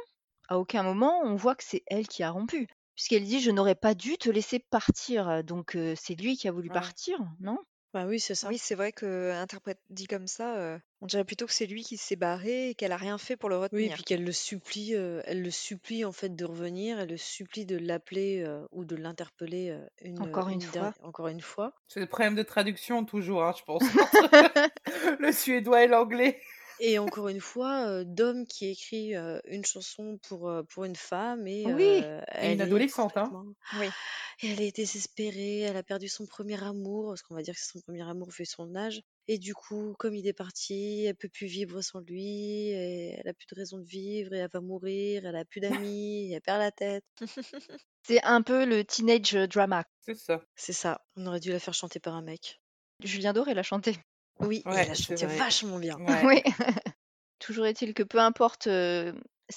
[0.49, 2.69] à aucun moment on voit que c'est elle qui a rompu.
[2.99, 6.69] Puisqu'elle dit: «Je n'aurais pas dû te laisser partir», donc c'est lui qui a voulu
[6.69, 6.81] Ouais.
[6.81, 7.57] partir, non?
[7.95, 8.49] Bah oui, c'est ça.
[8.49, 11.97] Oui, c'est vrai que interprète dit comme ça, on dirait plutôt que c'est lui qui
[11.97, 13.95] s'est barré et qu'elle a rien fait pour le Oui, et retenir.
[13.95, 16.99] puis qu'elle le supplie, elle le supplie, en fait, de revenir.
[17.01, 20.95] Elle le supplie de l'appeler, ou de l'interpeller, une, Encore une fois.
[21.03, 21.75] encore une fois.
[21.89, 24.31] C'est le problème de traduction toujours, hein, je pense, entre
[25.21, 26.41] le suédois et l'anglais.
[26.81, 30.95] Et encore une fois, heu, Dom qui écrit, heu, une chanson pour, heu, pour une
[30.97, 32.05] femme et Oui.
[32.41, 33.33] Et une elle est adolescente, hein.
[33.33, 33.95] complètement Oui.
[34.43, 37.73] elle est désespérée, elle a perdu son premier amour, parce qu'on va dire que c'est
[37.73, 41.29] son premier amour vu son âge et du coup, comme il est parti, elle peut
[41.29, 42.25] plus vivre sans lui
[42.71, 45.61] et elle a plus de raison de vivre et elle va mourir, elle a plus
[45.61, 47.05] d'amis, elle perd la tête.
[48.03, 49.85] C'est un peu le teenage drama.
[50.01, 50.43] C'est ça.
[50.57, 52.61] C'est ça, on aurait dû la faire chanter par un mec.
[53.03, 53.97] Julien Doré l'a chanté.
[54.41, 55.39] Oui, Ouais, elle a c'est chanté vrai.
[55.39, 55.97] vachement bien.
[55.99, 56.27] Ouais.
[56.27, 56.43] Oui.
[57.39, 59.15] Toujours est-il que peu importe, ce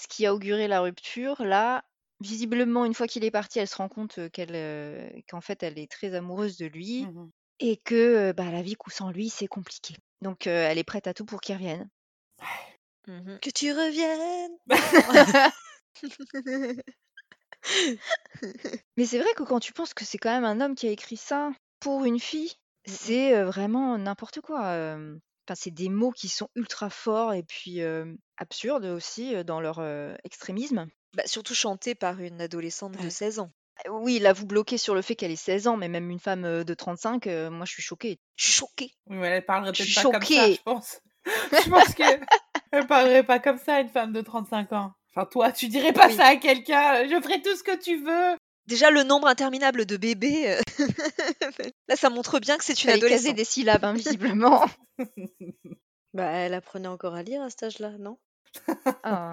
[0.10, 1.84] qui a auguré la rupture, là,
[2.20, 5.92] visiblement, une fois qu'il est parti, elle se rend compte, qu'elle, qu'en fait, elle est
[5.92, 7.30] très amoureuse de lui Mmh
[7.64, 9.94] et que, bah, la vie coup sans lui, c'est compliqué.
[10.22, 11.88] Donc elle est prête à tout pour qu'il revienne.
[13.08, 14.58] Mmh Que tu reviennes!
[18.98, 20.92] Mais c'est vrai que quand tu penses que c'est quand même un homme qui a
[20.92, 22.54] écrit ça pour une fille,
[22.88, 23.12] Mmh mh.
[23.12, 25.20] c'est, heu, vraiment n'importe quoi, hem.
[25.48, 29.60] Enfin, c'est des mots qui sont ultra forts et puis, hem, absurdes aussi, heu, dans
[29.62, 30.88] leur, heu, extrémisme.
[31.14, 33.10] Bah, surtout chanté par une adolescente de Ouais.
[33.10, 33.52] 16 ans.
[33.88, 36.20] Heu, oui, là, vous bloquez sur le fait qu'elle ait 16 ans, mais même une
[36.20, 38.20] femme, heu, de 35, heu, moi je suis choquée.
[38.38, 38.92] Je suis choquée.
[39.08, 40.58] Oui, mais elle parlerait Je peut-être suis pas comme ça, choquée.
[40.58, 41.02] je pense.
[41.52, 42.28] Je pense qu'elle
[42.88, 44.94] parlerait pas comme ça à une femme de 35 ans.
[45.10, 46.24] Enfin, toi, tu dirais pas Oui.
[46.24, 48.38] ça à quelqu'un, heu: «Je ferai tout ce que tu veux».
[48.68, 50.62] Déjà le nombre interminable de bébés, heu,
[51.88, 53.36] là ça montre bien que c'est une adolescente.
[53.36, 54.66] des syllabes, hein, visiblement.
[56.14, 58.18] Bah, elle apprenait encore à lire à cet âge-là, non?
[59.04, 59.32] Ah.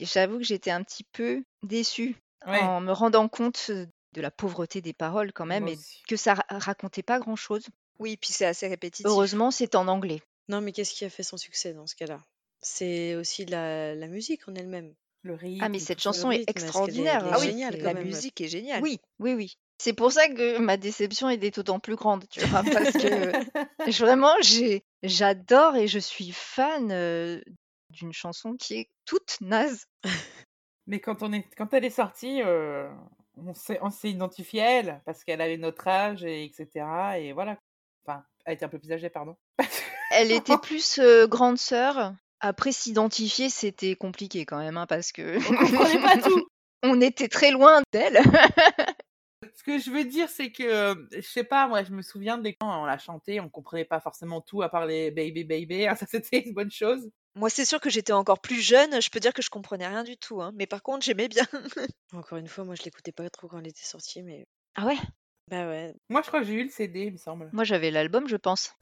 [0.00, 2.14] J'avoue que j'étais un petit peu déçue
[2.46, 2.60] Ouais.
[2.60, 6.02] en me rendant compte, de la pauvreté des paroles quand même Moi et aussi.
[6.06, 7.66] que ça ra racontait pas grand-chose.
[7.98, 9.06] Oui, puis c'est assez répétitif.
[9.06, 10.22] Heureusement, c'est en anglais.
[10.48, 12.20] Non, mais qu'est-ce qui a fait son succès dans ce cas-là?
[12.60, 14.94] C'est aussi la la musique en elle-même.
[15.22, 18.04] Le rythme, Ah mais cette chanson est extraordinaire, est Ah oui, la même.
[18.04, 18.82] musique est géniale.
[18.82, 19.54] oui, oui, oui.
[19.78, 22.64] C'est pour ça que ma déception est d'autant plus grande, tu vois?
[22.64, 23.34] Parce que
[23.86, 27.42] je vraiment j'ai j'adore et je suis fan, heu,
[27.90, 29.86] d'une chanson qui est toute naze.
[30.86, 32.88] Mais quand on est quand elle est sortie, heu,
[33.36, 37.58] on s'est on s'est identifié à elle parce qu'elle avait notre âge et et voilà.
[38.06, 39.36] Enfin, elle était un peu plus âgée, pardon.
[40.10, 42.12] Elle était plus, heu, grande sœur.
[42.40, 46.46] Après s'identifier, c'était compliqué quand même, hein, parce que On comprenait pas tout.
[46.82, 48.18] on était très loin d'elle.
[49.54, 52.54] Ce que je veux dire, c'est que, je sais pas, moi, je me souviens des
[52.54, 55.94] quand on l'a chanté, on comprenait pas forcément tout à part les baby baby, hein,
[55.94, 57.08] ça c'était une bonne chose.
[57.36, 60.02] Moi, c'est sûr que j'étais encore plus jeune, je peux dire que je comprenais rien
[60.02, 61.44] du tout, hein, mais par contre, j'aimais bien.
[62.12, 64.96] Encore une fois, moi je l'écoutais pas trop quand elle était sortie, mais Ah ouais?
[65.50, 65.94] bah ouais.
[66.08, 67.48] Moi, je crois que j'ai eu le CD, il me semble.
[67.52, 68.72] Moi j'avais l'album, je pense.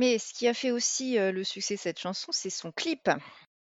[0.00, 3.10] Mais ce qui a fait aussi, le succès de cette chanson, c'est son clip.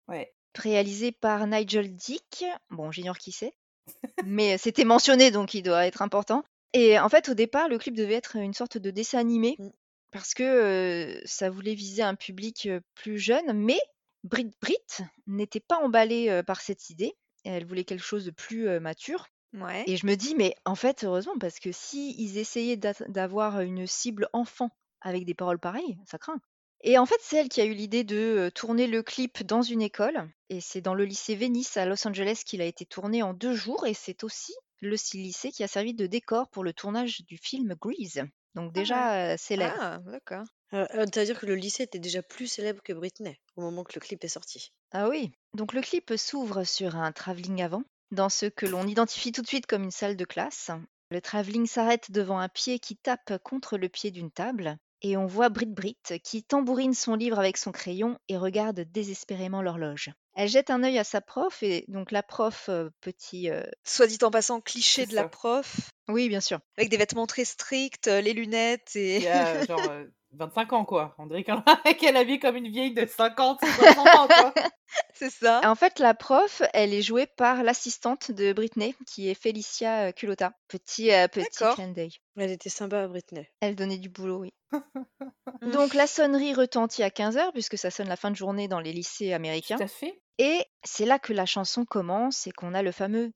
[0.09, 0.35] Ouais.
[0.57, 2.44] Réalisé par Nigel Dick.
[2.70, 3.53] Bon, j'ignore qui c'est,
[4.27, 6.42] mais c'était mentionné donc il doit être important
[6.73, 9.68] et en fait, au départ, le clip devait être une sorte de dessin animé Mmh.
[10.11, 13.79] parce que, ça voulait viser un public, plus jeune, mais
[14.25, 17.12] Brit Brit n'était pas emballée, par cette idée.
[17.44, 19.85] Elle voulait quelque chose de plus, mature Ouais.
[19.87, 23.87] et je me dis: «Mais en fait, heureusement parce que s'ils essayaient d'at d'avoir une
[23.87, 24.70] cible enfant
[25.05, 26.40] avec des paroles pareilles, ça craint»
[26.87, 29.81] et en fait, c'est elle qui a eu l'idée de, tourner le clip dans une
[29.81, 33.33] école et c'est dans le lycée Venice à Los Angeles qu'il a été tourné en
[33.33, 37.23] 2 jours et c'est aussi le lycée qui a servi de décor pour le tournage
[37.25, 38.23] du film Grease.
[38.55, 39.75] Donc déjà euh, célèbre.
[39.81, 40.45] Ah, d'accord.
[40.75, 43.95] Euh, euh, C'est-à-dire que le lycée était déjà plus célèbre que Britney au moment que
[43.95, 44.71] le clip est sorti.
[44.93, 45.33] Ah oui.
[45.55, 49.49] Donc le clip s'ouvre sur un travelling avant, dans ce que l'on identifie tout de
[49.49, 50.71] suite comme une salle de classe.
[51.11, 54.77] Le travelling s'arrête devant un pied qui tape contre le pied d'une table.
[55.07, 59.61] Et on voit Brit Brit qui tambourine son livre avec son crayon et regarde désespérément
[59.61, 60.11] l'horloge.
[60.35, 63.51] Elle jette un œil à sa prof et donc la prof, euh, petit...
[63.51, 66.59] euh, Soit dit en passant, cliché de la prof, Oui, bien sûr.
[66.79, 69.19] avec des vêtements très stricts, euh, les lunettes et.
[69.19, 71.14] Il y a genre euh, 25 ans, quoi.
[71.18, 74.55] On dirait qu'elle habille comme une vieille de 50, 60 ans, quoi.
[75.14, 75.61] C'est ça.
[75.64, 80.12] En fait, la prof, elle est jouée par l'assistante de Britney, qui est Felicia euh,
[80.12, 80.53] Culotta.
[80.68, 81.77] Petit, euh, petit D'accord.
[81.77, 82.12] clin d'œil.
[82.37, 83.49] Elle était sympa, Britney.
[83.61, 84.53] Elle donnait du boulot, oui.
[85.73, 88.92] Donc la sonnerie retentit à 15h, puisque ça sonne la fin de journée dans les
[88.92, 89.77] lycées américains.
[89.77, 90.20] Tout à fait.
[90.38, 93.33] Et c'est là que la chanson commence et qu'on a le fameux.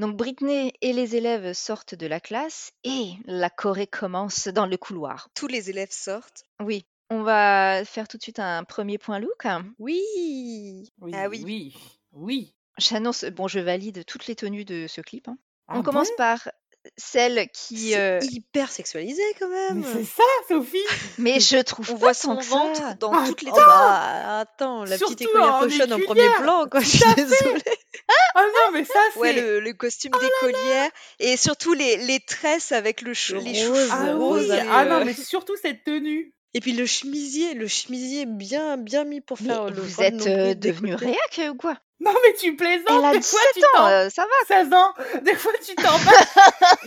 [0.00, 4.78] Donc Britney et les élèves sortent de la classe et la choré commence dans le
[4.78, 5.28] couloir.
[5.34, 6.44] Tous les élèves sortent.
[6.58, 9.46] Oui, on va faire tout de suite un premier point look.
[9.78, 10.00] Oui
[11.02, 11.42] Oui, Ah oui.
[11.44, 11.74] oui,
[12.12, 12.54] oui.
[12.78, 15.28] J'annonce, bon, je valide toutes les tenues de ce clip.
[15.28, 15.36] hein.
[15.68, 16.48] Ah On commence par
[16.96, 17.90] celle qui.
[17.90, 20.78] C'est euh, hyper sexualisé quand Mais même c'est ça, Sophie.
[21.18, 24.84] Mais je trouve On pas voit son ventre dans Ah, toutes les Oh bah, attends,
[24.84, 27.62] la petite écolière en cochonne en premier plan, quoi, je suis désolée.
[28.34, 29.18] Ah non, mais ça, c'est...
[29.20, 30.90] Ouais, le, le costume d'écolière.
[31.18, 34.40] Et surtout les, les tresses avec le chou- Le les rose, chouchous Ah rose oui,
[34.40, 34.50] roses.
[34.50, 36.32] avec, ah non, mais surtout cette tenue.
[36.54, 40.26] Et puis le chemisier, le chemisier bien, bien mis pour Mais faire le vous êtes
[40.26, 41.76] euh, devenu réac euh, ou quoi?
[42.00, 42.86] Non, mais tu plaisantes.
[42.88, 43.88] Elle a des fois, 17 tu ans, t'en...
[43.88, 44.62] euh, ça va.
[44.62, 44.94] 16 ans.
[45.22, 45.96] Des fois, tu t'en.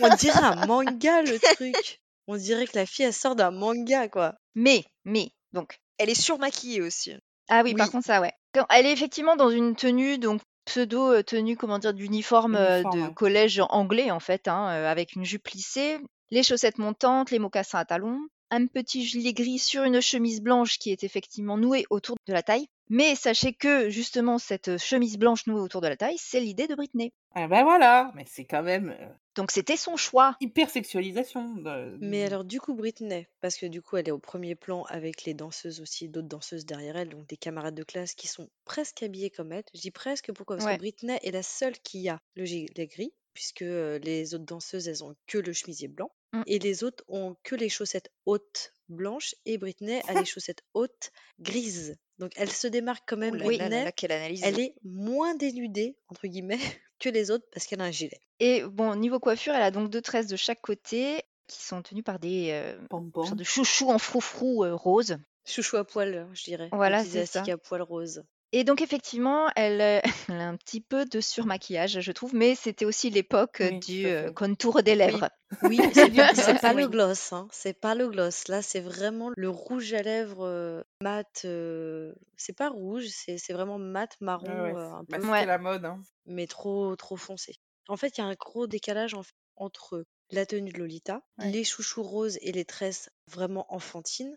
[0.02, 2.00] On dirait un manga le truc.
[2.26, 4.34] On dirait que la fille elle sort d'un manga quoi.
[4.54, 5.78] Mais, mais, donc.
[5.98, 7.14] Elle est surmaquillée aussi.
[7.48, 8.32] Ah oui, par contre, ça, ouais.
[8.70, 13.00] Elle est effectivement dans une tenue, donc pseudo euh, tenue, comment dire, d'uniforme euh, Uniforme,
[13.00, 13.14] de ouais.
[13.14, 15.98] collège anglais, en fait, hein, euh, avec une jupe plissée,
[16.30, 18.20] les chaussettes montantes, les mocassins à talons,
[18.54, 22.42] un petit gilet gris sur une chemise blanche qui est effectivement nouée autour de la
[22.42, 22.66] taille.
[22.90, 26.74] Mais sachez que, justement, cette chemise blanche nouée autour de la taille, c'est l'idée de
[26.74, 27.12] Britney.
[27.34, 28.12] Ah ben voilà.
[28.14, 30.36] Mais c'est quand même euh, Donc c'était son choix.
[30.40, 31.54] hyper sexualisation.
[31.56, 34.82] de- Mais alors du coup Britney, parce que du coup elle est au premier plan
[34.84, 38.48] avec les danseuses aussi, d'autres danseuses derrière elle, donc des camarades de classe qui sont
[38.66, 39.64] presque habillées comme elle.
[39.74, 40.56] Je dis presque pourquoi?
[40.56, 40.74] Parce Ouais.
[40.74, 44.86] que Britney est la seule qui a le gilet gris, puisque euh, les autres danseuses
[44.88, 46.42] elles ont que le chemisier blanc, Mm.
[46.46, 51.10] et les autres ont que les chaussettes hautes blanches, et Britney a les chaussettes hautes
[51.38, 51.96] grises.
[52.18, 53.70] Donc elle se démarque quand même, là Britney.
[53.70, 54.42] là là, quelle analyse.
[54.44, 56.58] Elle est moins dénudée, entre guillemets,
[56.98, 58.20] que les autres parce qu'elle a un gilet.
[58.40, 62.02] Et bon, niveau coiffure, elle a donc deux tresses de chaque côté qui sont tenues
[62.02, 65.18] par des euh, de chouchous en froufrou euh, rose.
[65.44, 66.68] Chouchou à poil, je dirais.
[66.72, 67.42] Voilà, c'est ça.
[67.42, 68.24] à poil rose.
[68.56, 72.54] Et donc effectivement, elle, euh, elle a un petit peu de surmaquillage, je trouve, mais
[72.54, 74.34] c'était aussi l'époque euh, tout du à euh, fait.
[74.34, 75.28] contour des lèvres.
[75.62, 76.82] Oui, c'est pas, c'est gloss, pas oui.
[76.82, 77.48] le gloss, hein.
[77.50, 78.46] C'est pas le gloss.
[78.48, 81.42] Là, c'est vraiment le rouge à lèvres euh, mat.
[81.44, 85.20] euh, C'est pas rouge, c'est c'est vraiment mat marron, Ouais, ouais, c'est- un bah, peu,
[85.22, 85.46] c'était Ouais.
[85.46, 85.84] la mode.
[85.84, 86.00] Hein.
[86.26, 87.56] mais trop trop foncé.
[87.88, 91.22] En fait, il y a un gros décalage en fait, entre la tenue de Lolita,
[91.38, 91.50] Ouais.
[91.50, 94.36] les chouchous roses et les tresses vraiment enfantines,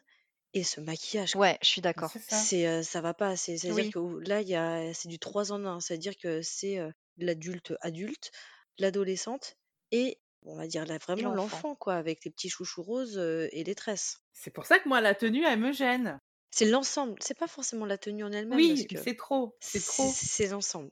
[0.53, 1.33] et ce maquillage.
[1.33, 1.41] quoi.
[1.41, 2.09] Ouais, je suis Mais d'accord.
[2.11, 2.35] C'est ça.
[2.37, 3.35] C'est euh, ça va pas.
[3.35, 3.89] C'est à dire Oui.
[3.91, 5.79] que ou- là, il y a c'est du 3 en 1.
[5.79, 8.31] C'est à dire que c'est euh, l'adulte adulte,
[8.77, 9.55] l'adolescente
[9.91, 11.55] et on va dire là Et vraiment l'enfant.
[11.57, 14.19] l'enfant quoi, avec les petits chouchous roses euh, et les tresses.
[14.33, 16.19] C'est pour ça que moi, la tenue, elle me gêne.
[16.51, 19.55] C'est l'ensemble, c'est pas forcément la tenue en elle-même parce Oui, que c'est trop.
[19.59, 20.11] C'est c'est trop.
[20.15, 20.89] c'est l'ensemble.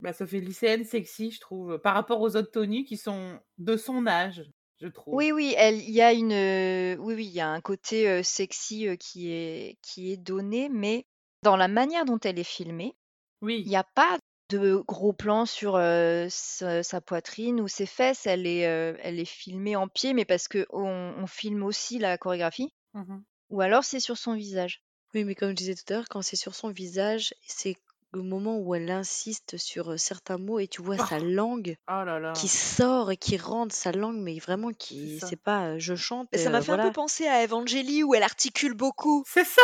[0.00, 3.76] Bah, ça fait lycéenne sexy, je trouve, par rapport aux autres tenues qui sont de
[3.76, 4.42] son âge,
[4.80, 5.14] je trouve.
[5.14, 8.08] Oui, oui, elle, il y a une, euh, oui, oui, il y a un côté
[8.08, 11.04] euh, sexy euh, qui est, qui est donné, mais
[11.42, 12.94] dans la manière dont elle est filmée,
[13.42, 13.64] il Oui.
[13.68, 14.18] n'y a pas
[14.50, 18.26] de gros plans sur euh, sa, sa poitrine ou ses fesses.
[18.26, 21.98] Elle est, euh, elle est filmée en pied, mais parce que on, on filme aussi
[21.98, 23.24] la chorégraphie, Mhm.
[23.50, 24.82] ou alors c'est sur son visage.
[25.14, 27.76] Oui, mais comme je disais tout à l'heure, quand c'est sur son visage, c'est
[28.12, 31.76] le moment où elle insiste sur euh, certains mots et tu vois sa Oh, langue
[31.88, 35.26] là là, qui sort et qui rentre sa langue, mais vraiment c'est qui, ça.
[35.28, 38.02] c'est pas euh, je chante, Mais ça euh, m'a fait un peu penser à Evangélie
[38.02, 39.24] où elle articule beaucoup.
[39.28, 39.62] C'est ça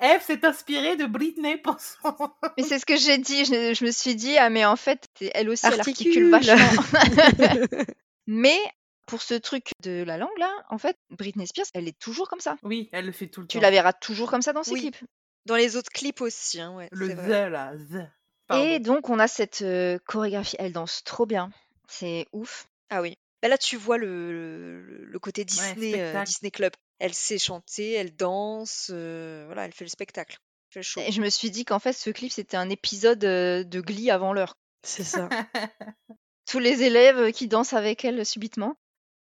[0.00, 2.14] Eve s'est inspirée de Britney pour son...
[2.56, 3.44] Mais c'est ce que j'ai dit.
[3.44, 6.54] Je, je me suis dit, ah, mais en fait, c'est- elle aussi, elle articule Articule
[6.56, 6.82] vachement.
[8.26, 8.58] mais
[9.06, 12.40] pour ce truc de la langue là, en fait, Britney Spears, elle est toujours comme
[12.40, 12.56] ça.
[12.62, 13.62] Oui, elle le fait tout le Tu temps.
[13.62, 14.80] la verras toujours comme ça dans ses Oui.
[14.82, 15.02] clips.
[15.48, 17.50] Dans les autres clips aussi, hein, ouais, Le c'est the, vrai.
[17.50, 18.54] là, the.
[18.54, 20.56] Et donc, on a cette euh, chorégraphie.
[20.58, 21.50] Elle danse trop bien.
[21.88, 22.68] C'est ouf.
[22.90, 23.16] Ah oui.
[23.42, 26.24] Bah là, tu vois le, le, le côté Ouais, Disney, euh.
[26.24, 26.72] Disney Club.
[26.98, 30.38] Elle sait chanter, elle danse, euh, voilà, elle fait le spectacle.
[30.40, 31.00] Elle fait le show.
[31.06, 34.10] Et je me suis dit qu'en fait, ce clip, c'était un épisode euh, de Glee
[34.10, 34.56] avant l'heure.
[34.82, 35.28] C'est ça.
[36.46, 38.74] tous les élèves qui dansent avec elle subitement.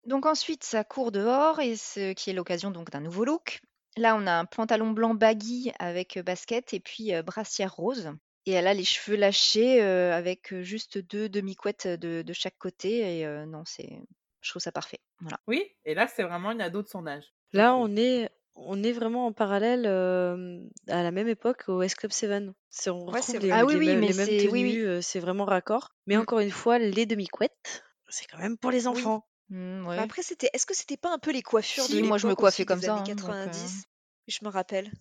[0.05, 3.59] Donc ensuite, ça court dehors et ce qui est l'occasion donc d'un nouveau look.
[3.97, 8.11] Là, on a un pantalon blanc baggy avec basket et puis brassière rose.
[8.45, 13.19] Et elle a les cheveux lâchés avec juste deux demi-couettes de, de chaque côté.
[13.19, 13.99] Et non, c'est,
[14.41, 14.99] je trouve ça parfait.
[15.19, 15.39] Voilà.
[15.47, 17.33] Oui, et là, c'est vraiment une ado de son âge.
[17.51, 22.11] Là, on est, on est vraiment en parallèle à la même époque au S Club
[22.11, 22.51] 7.
[22.69, 23.51] C'est, on Ouais, retrouve c'est les.
[23.51, 24.79] Ah oui, les oui, mêmes, mais les mêmes c'est, oui, oui.
[24.79, 25.89] tenues, c'est vraiment raccord.
[26.05, 26.17] Mais Mm.
[26.17, 28.87] encore une fois, les demi-couettes, c'est quand même pour les Oui.
[28.87, 29.27] enfants.
[29.49, 29.99] Mm, Bah ouais.
[29.99, 30.49] après, c'était.
[30.53, 32.63] Est-ce que c'était pas un peu les coiffures de Si, moi je me l'époque coiffais
[32.63, 32.95] aussi comme des ça.
[32.95, 33.83] années hein, donc, euh, 90
[34.27, 34.91] Je me rappelle.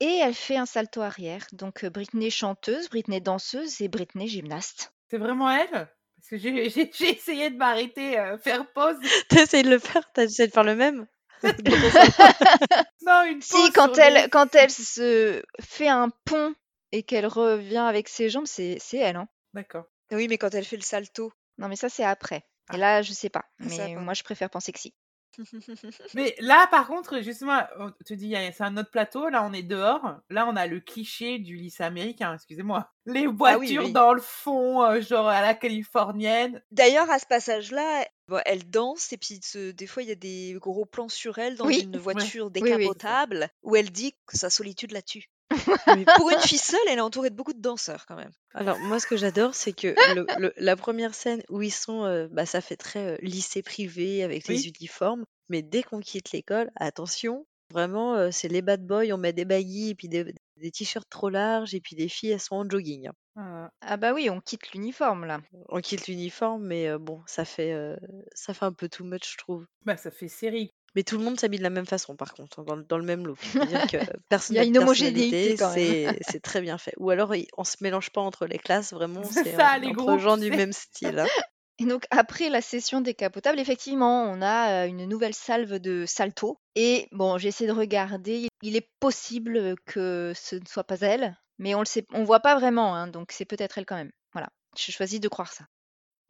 [0.00, 1.46] Et elle fait un salto arrière.
[1.52, 4.92] Donc euh, Britney chanteuse, Britney danseuse et Britney gymnaste.
[5.10, 5.70] C'est vraiment elle?
[5.70, 8.96] Parce que j'ai j'ai- j'ai essayé de m'arrêter, euh, faire pause.
[9.28, 10.10] T'as essayé de le faire?
[10.12, 11.06] T'as essayé de faire le même?
[13.02, 16.54] Non, une pause Si, quand sur elle, les- quand elle se fait un pont
[16.92, 19.16] et qu'elle revient avec ses jambes, c'est c'est elle.
[19.16, 19.28] Hein.
[19.54, 19.86] D'accord.
[20.12, 21.32] Oui, mais quand elle fait le salto.
[21.58, 22.44] Non, mais ça, c'est après.
[22.70, 22.76] Ah.
[22.76, 23.44] Et là, je sais pas.
[23.60, 24.94] Ah, ça, Mais moi, je préfère penser que si.
[26.14, 29.28] Mais là, par contre, justement, on te dit, c'est un autre plateau.
[29.28, 30.16] Là, on est dehors.
[30.28, 32.90] Là, on a le cliché du lycée américain, excusez-moi.
[33.06, 33.92] Les voitures Ah oui.
[33.92, 36.60] dans le fond, euh, genre à la californienne.
[36.72, 40.16] D'ailleurs, à ce passage-là, bon, elle danse et puis ce- des fois, il y a
[40.16, 41.82] des gros plans sur elle dans Oui.
[41.84, 42.62] une voiture Oui, oui.
[42.76, 45.26] décapotable où elle dit que sa solitude la tue.
[45.86, 48.30] Mais Pour une fille seule, elle est entourée de beaucoup de danseurs quand même.
[48.54, 52.04] Alors, moi, ce que j'adore, c'est que le- le- la première scène où ils sont,
[52.04, 55.24] euh, bah, ça fait très euh, lycée privé avec les uniformes.
[55.48, 59.44] Mais dès qu'on quitte l'école, attention, vraiment, euh, c'est les bad boys, on met des
[59.44, 62.68] baggy et puis des, des t-shirts trop larges et puis les filles, elles sont en
[62.68, 63.08] jogging.
[63.08, 63.12] hein.
[63.36, 63.70] Voilà.
[63.80, 65.40] Ah bah oui, on quitte l'uniforme, là.
[65.68, 67.96] On quitte l'uniforme, mais euh, bon, ça fait, euh,
[68.34, 69.64] ça fait un peu too much, je trouve.
[69.84, 70.72] Bah, ça fait série.
[70.94, 72.98] Mais tout le monde s'habille de la même façon, par contre, hein, dans, le- dans
[72.98, 73.38] le même look.
[73.40, 73.96] C'est-à-dire que
[74.28, 76.18] personne Il y a n'a de une homogénéité personnalité, quand même.
[76.18, 76.92] c'est c'est très bien fait.
[76.98, 79.78] Ou alors, il- on se mélange pas entre les classes, vraiment, C'est c'est ça, euh,
[79.78, 81.18] les entre groupes, gens du même style.
[81.20, 81.26] hein.
[81.78, 86.58] Et donc, après la session décapotable, effectivement, on a euh, une nouvelle salve de salto.
[86.74, 88.48] Et bon, j'ai essayé de regarder.
[88.60, 92.40] Il est possible que ce ne soit pas elle, mais on le sait, on voit
[92.40, 94.10] pas vraiment, hein, donc c'est peut-être elle quand même.
[94.34, 95.64] Voilà, je choisis de croire ça.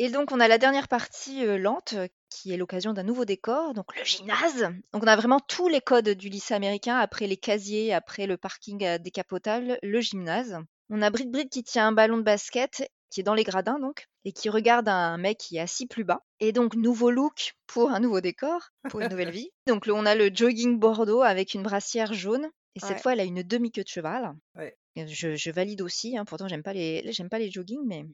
[0.03, 3.27] Et donc, on a la dernière partie euh, lente, euh, qui est l'occasion d'un nouveau
[3.27, 4.63] décor, donc le gymnase.
[4.95, 8.39] Donc, on a vraiment tous les codes du lycée américain, après les casiers, après le
[8.39, 10.57] parking euh, décapotable, le gymnase.
[10.89, 13.79] On a Brit Brit qui tient un ballon de basket, qui est dans les gradins
[13.79, 16.23] donc, et qui regarde un mec qui est assis plus bas.
[16.41, 18.71] Et donc, nouveau look pour un nouveau décor.
[18.89, 19.51] Pour une nouvelle vie.
[19.67, 22.49] Donc, on a le jogging bordeaux avec une brassière jaune.
[22.75, 22.99] Et cette Ouais.
[23.03, 24.33] fois, elle a une demi-queue de cheval.
[24.57, 24.75] Ouais.
[24.97, 28.07] Je, je valide aussi, hein, pourtant, j'aime pas les, j'aime pas les joggings, mais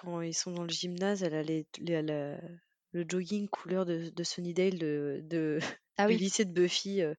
[0.00, 2.38] Quand ils sont dans le gymnase, elle a les- les- la-
[2.92, 5.58] le jogging couleur de, de Sunnydale de, de-
[5.98, 7.14] ah du oui, lycée de Buffy, euh,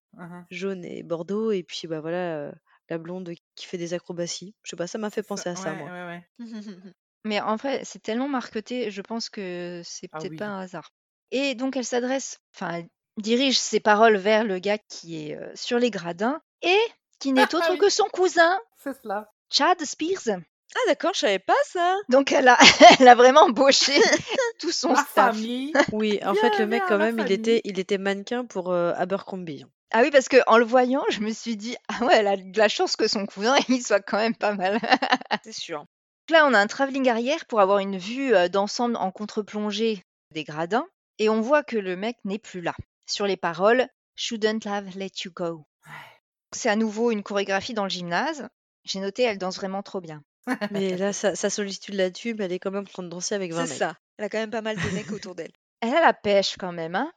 [0.50, 1.52] jaune et bordeaux.
[1.52, 2.52] Et puis, bah voilà, euh,
[2.90, 4.56] la blonde qui fait des acrobaties.
[4.64, 5.90] Je sais pas, ça m'a fait penser à ça, ouais, moi.
[5.92, 6.06] ouais,
[6.40, 6.46] ouais.
[7.26, 10.38] mais en vrai, c'est tellement marqueté, je pense que c'est Ah peut-être oui.
[10.38, 10.92] pas un hasard.
[11.32, 12.88] Et donc, elle s'adresse, enfin, elle
[13.22, 16.80] dirige ses paroles vers le gars qui est euh, sur les gradins et
[17.20, 17.78] qui n'est autre Oui.
[17.78, 19.30] que son cousin, C'est cela.
[19.52, 20.40] Chad Spears.
[20.76, 21.96] Ah d'accord, je savais pas ça.
[22.10, 22.58] Donc, elle a,
[23.00, 24.00] elle a vraiment embauché
[24.60, 25.36] tout son staff.
[25.36, 25.74] famille.
[25.92, 29.66] Oui, en fait, le mec, quand même, il était, il était mannequin pour euh, Abercrombie.
[29.92, 32.38] Ah oui, parce que en le voyant, je me suis dit, ah ouais, elle a
[32.38, 34.80] de la chance que son cousin, il soit quand même pas mal.
[35.44, 35.80] C'est sûr.
[35.80, 40.04] Donc là, on a un travelling arrière pour avoir une vue euh, d'ensemble en contre-plongée
[40.32, 40.86] des gradins.
[41.18, 42.76] Et on voit que le mec n'est plus là.
[43.08, 45.66] Sur les paroles, Shouldn't have let you go.
[46.54, 48.48] C'est à nouveau une chorégraphie dans le gymnase.
[48.84, 50.22] J'ai noté, elle danse vraiment trop bien.
[50.72, 53.36] Mais là, sa, sa solitude là-dessus, mais elle est quand même en train de danser
[53.36, 53.78] avec 20 C'est mecs.
[53.80, 53.98] ça.
[54.18, 55.52] Elle a quand même pas mal de mecs autour d'elle.
[55.82, 56.96] Elle a la pêche quand même.
[56.96, 57.12] Hein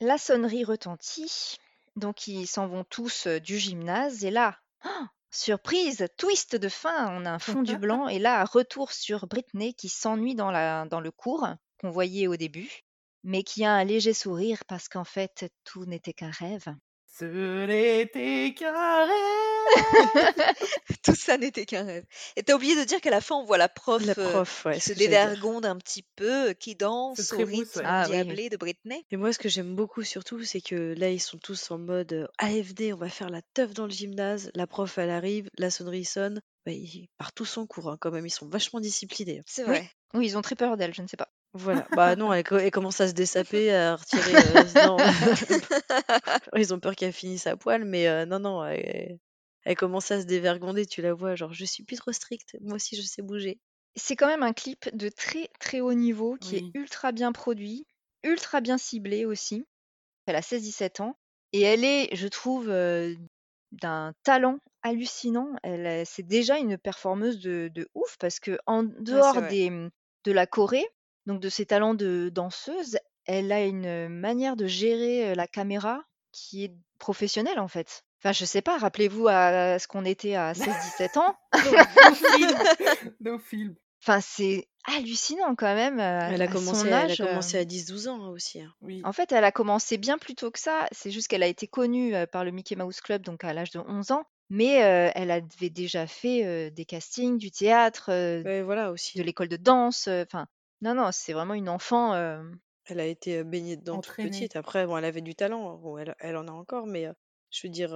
[0.00, 1.56] la sonnerie retentit.
[1.96, 4.24] Donc ils s'en vont tous euh, du gymnase.
[4.24, 8.08] Et là, oh, surprise, twist de fin, on a un fond du blanc.
[8.08, 11.48] Et là, retour sur Britney qui s'ennuie dans, la, dans le cours
[11.80, 12.82] qu'on voyait au début,
[13.24, 16.68] mais qui a un léger sourire parce qu'en fait, tout n'était qu'un rêve.
[17.18, 17.24] Ce
[17.66, 19.14] n'était qu'un rêve.
[21.02, 22.04] Tout ça n'était qu'un rêve.
[22.36, 24.64] Et t'as oublié de dire qu'à la fin, on voit la prof, La euh, prof,
[24.66, 27.84] ouais, qui ce se dévergonde un petit peu, qui danse C'est au rythme ouais.
[27.84, 28.12] Ah oui.
[28.14, 29.04] diablé de Britney.
[29.10, 32.12] Et moi, ce que j'aime beaucoup surtout, c'est que là, ils sont tous en mode
[32.12, 34.50] euh, AFD, on va faire la teuf dans le gymnase.
[34.54, 36.40] La prof, elle arrive, la sonnerie sonne.
[36.66, 38.26] Bah, ils partent tous en cours, hein, quand même.
[38.26, 39.42] Ils sont vachement disciplinés.
[39.46, 39.68] C'est Oui.
[39.70, 39.90] vrai.
[40.14, 41.28] Oui, ils ont très peur d'elle, je ne sais pas.
[41.54, 41.86] Voilà.
[41.92, 44.34] Bah non, elle, co- elle commence à se dessaper, à retirer.
[44.34, 44.98] euh, non.
[46.56, 48.64] ils ont peur qu'elle finisse à poil, mais euh, non, non.
[48.64, 49.18] Elle,
[49.64, 51.34] elle commence à se dévergonder, tu la vois.
[51.34, 52.56] Genre, je suis plus trop stricte.
[52.60, 53.58] Moi aussi, je sais bouger.
[53.96, 56.72] C'est quand même un clip de très très haut niveau qui Oui.
[56.74, 57.86] est ultra bien produit,
[58.22, 59.66] ultra bien ciblé aussi.
[60.26, 61.18] Elle a 16-17 ans
[61.52, 63.14] et elle est, je trouve, euh,
[63.72, 65.50] d'un talent hallucinant.
[65.62, 69.48] Elle, est- c'est déjà une performeuse de, de ouf parce que en dehors vrai.
[69.48, 69.70] des,
[70.24, 70.86] de la Corée,
[71.28, 76.64] donc de ses talents de danseuse, elle a une manière de gérer la caméra qui
[76.64, 78.02] est professionnelle en fait.
[78.20, 81.36] Enfin, je sais pas, rappelez-vous à ce qu'on était à 16-17 ans.
[81.54, 82.58] Nos films.
[83.20, 83.76] Nos films.
[84.02, 85.98] Enfin, c'est hallucinant quand même.
[86.00, 87.18] Elle a à son commencé, elle a âge.
[87.18, 88.60] commencé à 10-12 ans hein, aussi.
[88.60, 88.72] hein.
[88.80, 89.00] Oui.
[89.04, 90.88] En fait, elle a commencé bien plus tôt que ça.
[90.92, 93.78] C'est juste qu'elle a été connue par le Mickey Mouse Club, donc à l'âge de
[93.80, 94.24] 11 ans.
[94.50, 98.92] Mais euh, elle avait déjà fait euh, des castings, du théâtre, euh, Ouais, voilà de
[98.92, 99.22] aussi.
[99.22, 100.06] l'école de danse.
[100.08, 100.46] euh, Enfin,
[100.80, 102.14] non, non, c'est vraiment une enfant.
[102.14, 102.42] euh,
[102.86, 104.16] Elle a été baignée dedans toute Entraînée.
[104.18, 104.56] petite.
[104.56, 105.70] Après, bon, elle avait du talent.
[105.74, 105.78] hein.
[105.80, 107.06] Bon, elle, elle en a encore, mais
[107.50, 107.94] je veux dire,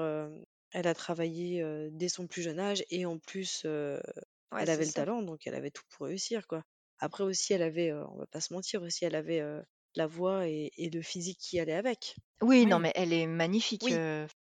[0.71, 3.66] elle a travaillé dès son plus jeune âge et en plus,
[4.53, 5.05] Ouais, elle c'est avait le ça.
[5.05, 6.62] talent, donc elle avait tout pour réussir, quoi.
[6.99, 9.42] Après aussi, elle avait, euh, on va pas se mentir aussi, elle avait
[9.97, 12.16] la voix et, et le physique qui allait avec.
[12.42, 12.81] Oui, non, Oui.
[12.81, 13.90] mais elle est magnifique.
[13.90, 14.03] Oui.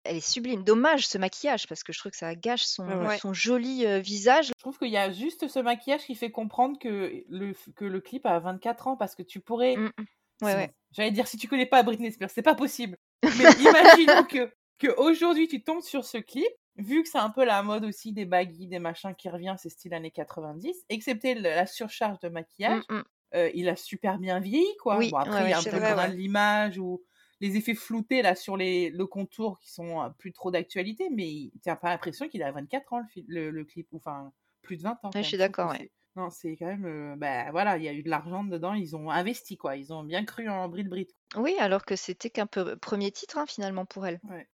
[0.04, 0.64] Elle est sublime.
[0.64, 4.00] Dommage ce maquillage, parce que je trouve que ça gâche son, Ouais, son joli euh,
[4.00, 4.48] visage.
[4.48, 8.00] Je trouve qu'il y a juste ce maquillage qui fait comprendre que le, que le
[8.02, 9.76] clip a 24 ans parce que tu pourrais.
[9.78, 10.06] Mm, mm.
[10.42, 10.72] Ouais, si- ouais.
[10.92, 12.98] J'allais dire, si tu connais pas Britney Spears, c'est pas possible.
[13.38, 17.44] Mais imaginons que, que aujourd'hui tu tombes sur ce clip, vu que c'est un peu
[17.44, 21.42] la mode aussi des baggy, des machins qui revient, c'est style années 90, excepté le-
[21.42, 23.04] la surcharge de maquillage, Mm, mm.
[23.36, 24.98] euh, il a super bien vieilli, quoi.
[24.98, 27.04] Oui, bon, après, ouais, il y a Ouais, mal d'images ou
[27.42, 31.52] les effets floutés là sur les, le contour qui sont plus trop d'actualité, mais il-
[31.64, 34.84] t'as pas l'impression qu'il a 24 ans le, le, le clip, ou enfin plus de
[34.84, 35.10] 20 ans.
[35.16, 35.92] Ouais, je suis d'accord, ouais.
[36.16, 36.86] Non, c'est quand même.
[36.86, 39.94] euh, bah voilà, il y a eu de l'argent dedans, ils ont investi quoi, ils
[39.94, 41.08] ont bien cru en Brit Brit.
[41.38, 44.20] Oui, alors que c'était qu'un peu premier titre hein, finalement pour elle.
[44.30, 44.48] Ouais.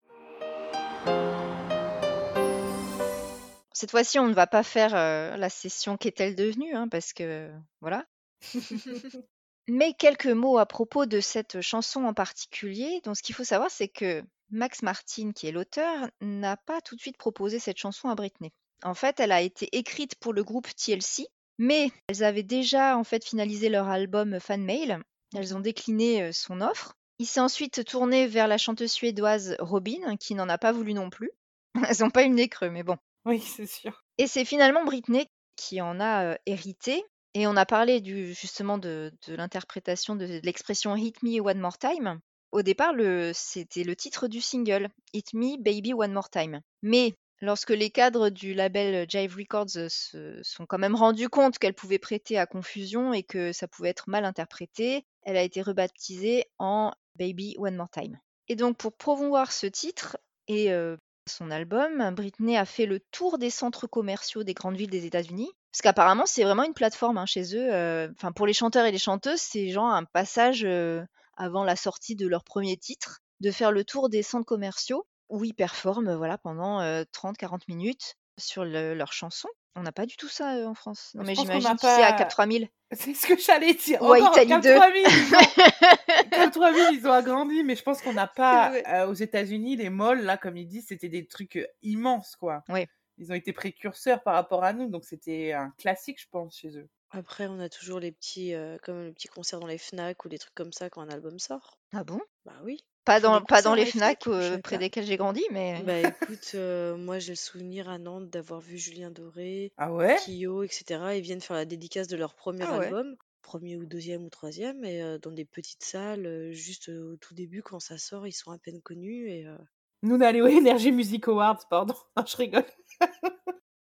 [3.73, 7.51] Cette fois-ci, on ne va pas faire euh, la session qu'est-elle devenue, hein, parce que
[7.81, 8.05] voilà.
[9.69, 13.01] Mais quelques mots à propos de cette chanson en particulier.
[13.05, 16.97] Donc, ce qu'il faut savoir, c'est que Max Martin, qui est l'auteur, n'a pas tout
[16.97, 18.53] de suite proposé cette chanson à Britney.
[18.83, 21.27] En fait, elle a été écrite pour le groupe TLC,
[21.59, 24.99] mais elles avaient déjà en fait finalisé leur album Fan Mail.
[25.35, 26.95] Elles ont décliné euh, son offre.
[27.19, 31.11] Il s'est ensuite tourné vers la chanteuse suédoise Robin, qui n'en a pas voulu non
[31.11, 31.31] plus.
[31.89, 32.99] Elles n'ont pas eu le nez creux, mais bon.
[33.25, 34.05] Oui, c'est sûr.
[34.19, 37.05] Et c'est finalement Britney qui en a euh, hérité.
[37.35, 42.21] Et on a parlé du, justement de, l'interprétation de, l'expression Hit Me One More Time.
[42.53, 42.95] Au départ,
[43.33, 46.61] c'était le titre du single, Hit Me Baby One More Time.
[46.83, 51.59] Mais lorsque les cadres du label Jive Records euh, se sont quand même rendus compte
[51.59, 55.61] qu'elle pouvait prêter à confusion et que ça pouvait être mal interprété, elle a été
[55.61, 58.21] rebaptisée en Baby One More Time.
[58.49, 60.17] Et donc pour promouvoir ce titre
[60.47, 64.91] et euh, son album, Britney a fait le tour des centres commerciaux des grandes villes
[64.91, 65.51] des États-Unis.
[65.75, 67.69] Parce qu'apparemment, c'est vraiment une plateforme hein, chez eux.
[67.75, 71.03] euh, Enfin, pour les chanteurs et les chanteuses, c'est genre un passage euh,
[71.37, 75.43] avant la sortie de leur premier titre, de faire le tour des centres commerciaux où
[75.45, 79.49] ils performent euh, voilà, pendant 30-40 minutes sur le- leurs chansons.
[79.75, 81.11] On n'a pas du tout ça euh, en France.
[81.15, 82.69] Non, Je mais pense qu'on j'imagine, n'a tu sais, à pas- 4 3000.
[82.93, 84.01] C'est ce que j'allais dire.
[84.03, 84.75] Ou à Encore, Italie Cap 2.
[84.77, 88.85] 3000, ils ont- Cap 3000, ils ont agrandi, mais je pense qu'on n'a pas Ouais.
[88.89, 92.63] euh, aux États-Unis les malls là, comme ils disent, c'était des trucs euh, immenses quoi.
[92.69, 92.87] Oui.
[93.19, 96.77] Ils ont été précurseurs par rapport à nous, donc c'était un classique, je pense, chez
[96.77, 96.89] eux.
[97.11, 100.29] Après, on a toujours les petits, euh, comme les petits concerts dans les Fnac ou
[100.29, 101.79] des trucs comme ça quand un album sort.
[101.93, 102.21] Ah bon?
[102.45, 102.85] Bah oui.
[103.05, 105.83] Pas dans, pas les FNAC euh, près desquels j'ai grandi, mais...
[105.85, 110.17] Bah écoute, euh, moi j'ai le souvenir à Nantes d'avoir vu Julien Doré, Ah ouais?
[110.17, 111.17] Kyo, etc.
[111.17, 112.87] Ils viennent faire la dédicace de leur premier Ah ouais?
[112.87, 117.17] album, premier ou deuxième ou troisième, et euh, dans des petites salles, juste euh, au
[117.17, 119.29] tout début quand ça sort, ils sont à peine connus.
[119.31, 119.57] Et euh,
[120.05, 121.95] Nous, au Energy Music Awards, pardon.
[122.17, 122.67] Non, je rigole.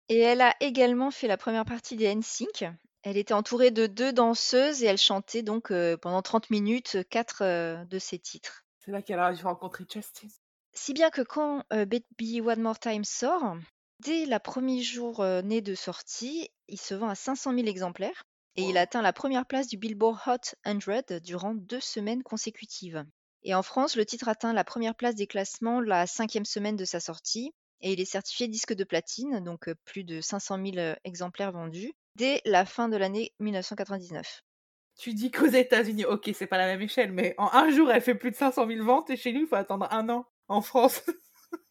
[0.09, 2.73] Et elle a également fait la première partie des NSYNC.
[3.05, 7.05] Elle était entourée de deux danseuses et elle chantait donc euh, pendant 30 minutes euh,
[7.09, 8.65] quatre euh, de ses titres.
[8.81, 10.41] C'est là qu'elle a dû rencontrer Justice.
[10.73, 13.57] Si bien que quand euh, Baby One More Time sort,
[14.01, 18.25] dès la premier jour euh, né de sortie, il se vend à 500 000 exemplaires
[18.57, 23.05] et il atteint la première place du Billboard Hot 100 durant deux semaines consécutives.
[23.43, 26.85] Et en France, le titre atteint la première place des classements la cinquième semaine de
[26.85, 30.79] sa sortie et il est certifié disque de platine, donc euh, plus de 500 000
[30.79, 34.43] euh, exemplaires vendus, dès la fin de l'année 1999.
[34.99, 38.03] Tu dis qu'aux États-Unis, ok, c'est pas la même échelle, mais en un jour, elle
[38.03, 40.63] fait plus de 500 000 ventes et chez nous, il faut attendre un an en
[40.63, 41.03] France.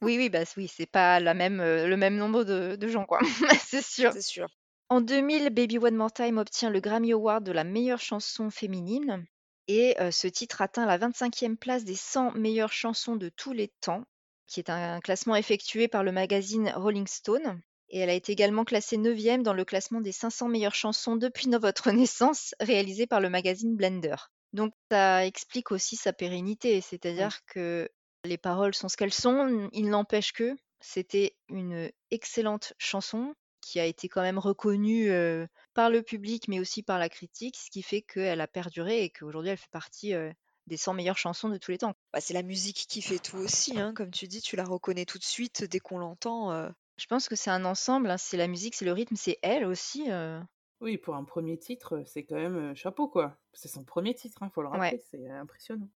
[0.01, 3.05] Oui, oui, bah oui, c'est pas la même, euh, le même nombre de, de gens,
[3.05, 3.20] quoi.
[3.63, 4.11] c'est sûr.
[4.11, 4.47] C'est sûr.
[4.89, 9.28] En 2000, Baby One More Time obtient le Grammy Award de la meilleure chanson féminine.
[9.68, 13.68] Et euh, ce titre atteint la 25e place des 100 meilleures chansons de tous les
[13.82, 14.03] temps,
[14.47, 17.61] qui est un classement effectué par le magazine Rolling Stone.
[17.89, 21.47] Et elle a été également classée 9e dans le classement des 500 meilleures chansons depuis
[21.61, 24.15] votre naissance, réalisé par le magazine Blender.
[24.53, 27.89] Donc ça explique aussi sa pérennité, c'est-à-dire que
[28.24, 33.86] les paroles sont ce qu'elles sont, il n'empêche que c'était une excellente chanson qui a
[33.86, 37.82] été quand même reconnue euh, par le public, mais aussi par la critique, ce qui
[37.82, 40.32] fait qu'elle a perduré et qu'aujourd'hui elle fait partie euh,
[40.68, 41.93] des 100 meilleures chansons de tous les temps.
[42.14, 45.05] Bah, c'est la musique qui fait tout aussi, hein, comme tu dis, tu la reconnais
[45.05, 46.51] tout de suite dès qu'on l'entend.
[46.51, 46.70] euh.
[46.97, 49.66] Je pense que c'est un ensemble, hein, c'est la musique, c'est le rythme, c'est elle
[49.66, 50.12] aussi.
[50.12, 50.39] euh.
[50.82, 53.38] Oui, pour un premier titre, c'est quand même euh, chapeau, quoi.
[53.53, 54.80] C'est son premier titre, il faut le Ouais.
[54.80, 55.89] rappeler, c'est impressionnant.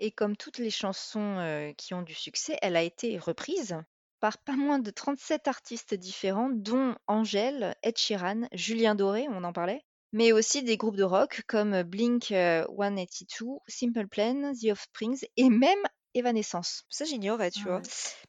[0.00, 3.76] Et comme toutes les chansons euh, qui ont du succès, elle a été reprise
[4.20, 9.52] par pas moins de 37 artistes différents, dont Angèle, Ed Sheeran, Julien Doré, on en
[9.52, 15.24] parlait, mais aussi des groupes de rock comme Blink euh, 182, Simple Plan, The Offsprings
[15.36, 15.82] et même
[16.14, 16.84] Evanescence.
[16.88, 17.82] Ça, j'ignorais, tu vois.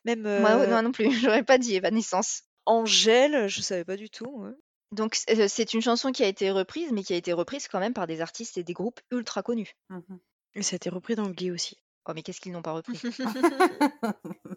[0.05, 2.43] Même Moi, euh, moi non plus, j'aurais pas dit Evanescence.
[2.65, 4.29] Angèle, je savais pas du tout.
[4.29, 4.51] ouais.
[4.91, 7.79] Donc euh, c'est une chanson qui a été reprise, mais qui a été reprise quand
[7.79, 9.75] même par des artistes et des groupes ultra connus.
[9.89, 10.19] Mhm.
[10.55, 11.77] Et ça a été repris dans Glee aussi.
[12.07, 12.99] Oh mais qu'est-ce qu'ils n'ont pas repris?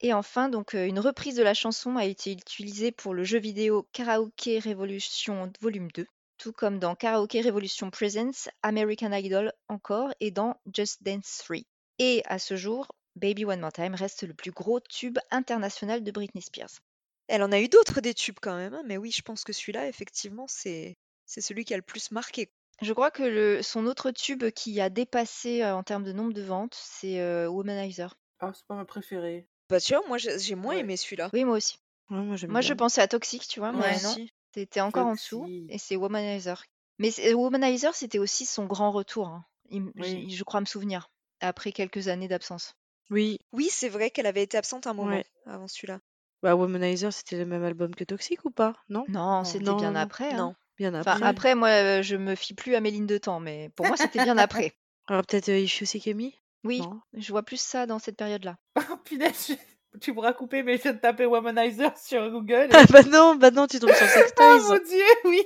[0.00, 3.38] Et enfin, donc, euh, une reprise de la chanson a été utilisée pour le jeu
[3.38, 6.06] vidéo Karaoke Revolution Volume 2,
[6.38, 11.58] tout comme dans Karaoke Revolution Presents, American Idol encore, et dans Just Dance 3.
[11.98, 16.10] Et à ce jour, Baby One More Time reste le plus gros tube international de
[16.10, 16.80] Britney Spears.
[17.28, 19.52] Elle en a eu d'autres des tubes quand même, hein, mais oui, je pense que
[19.52, 22.50] celui-là, effectivement, c'est c'est celui qui a le plus marqué.
[22.82, 26.34] Je crois que le, son autre tube qui a dépassé euh, en termes de nombre
[26.34, 28.14] de ventes, c'est euh, Womanizer.
[28.38, 29.48] Ah, c'est pas ma préférée.
[29.68, 30.80] Bah tu vois, moi j'ai j'ai moins Ouais.
[30.80, 31.30] aimé celui-là.
[31.32, 31.78] Oui, moi aussi.
[32.10, 32.76] Ouais, moi j'aime Moi, je bien.
[32.76, 34.32] pensais à Toxic, tu vois, Moi mais non, aussi.
[34.54, 35.64] c'était encore en dessous, Toxic.
[35.70, 36.62] et c'est Womanizer.
[36.98, 39.44] Mais c'est- Womanizer, c'était aussi son grand retour, hein.
[39.70, 40.30] Il m- Oui.
[40.30, 41.10] j- je crois me souvenir,
[41.40, 42.74] après quelques années d'absence.
[43.10, 45.26] Oui, Oui, c'est vrai qu'elle avait été absente un moment Ouais.
[45.46, 46.00] avant celui-là.
[46.42, 48.74] bah Womanizer, c'était le même album que Toxic ou pas?
[48.88, 49.04] Non?
[49.08, 50.00] Non, c'était Non, bien non, non.
[50.00, 50.32] après.
[50.32, 50.36] hein.
[50.36, 50.54] Non.
[50.78, 51.24] Bien Enfin, après.
[51.26, 54.22] après, moi, euh, je me fie plus à Méline de temps, mais pour moi, c'était
[54.22, 54.74] bien après.
[55.08, 56.30] Alors peut-être euh, If You Seek Me
[56.66, 57.00] Oui, Non?
[57.14, 58.56] je vois plus ça dans cette période-là.
[58.90, 62.68] Oh, punaise, je- tu pourras couper, mais je viens de taper Womanizer sur Google.
[62.72, 64.06] Ah bah non, bah non, tu tombes sur
[64.40, 65.42] Oh mon dieu, oui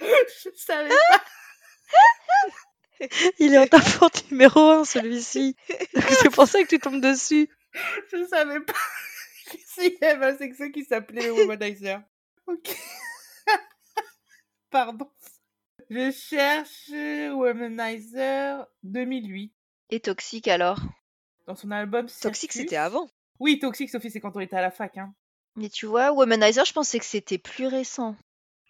[0.00, 1.24] Je savais pas.
[3.38, 5.56] Il est en tapant numéro 1 celui-ci.
[5.94, 7.48] Donc, C'est pour ça que tu tombes dessus.
[8.12, 8.72] Je savais pas.
[9.76, 9.90] c'est
[10.50, 12.00] que ceux qui s'appelaient Womanizer.
[12.46, 12.76] Ok.
[14.70, 15.10] Pardon.
[15.90, 16.90] Je cherche
[17.34, 19.52] Womanizer 2008.
[19.90, 20.78] Et Toxic alors?
[21.46, 23.08] Dans son album Toxic, c'était avant.
[23.38, 24.96] Oui, Toxic, Sophie, c'est quand on était à la fac.
[24.96, 25.14] Hein.
[25.56, 28.16] Mais tu vois, Womanizer, je pensais que c'était plus récent.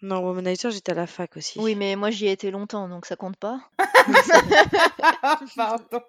[0.01, 1.59] Non, Womanizer, j'étais à la fac aussi.
[1.59, 3.61] Oui, mais moi, j'y ai été longtemps, donc ça compte pas.
[5.55, 6.01] Pardon.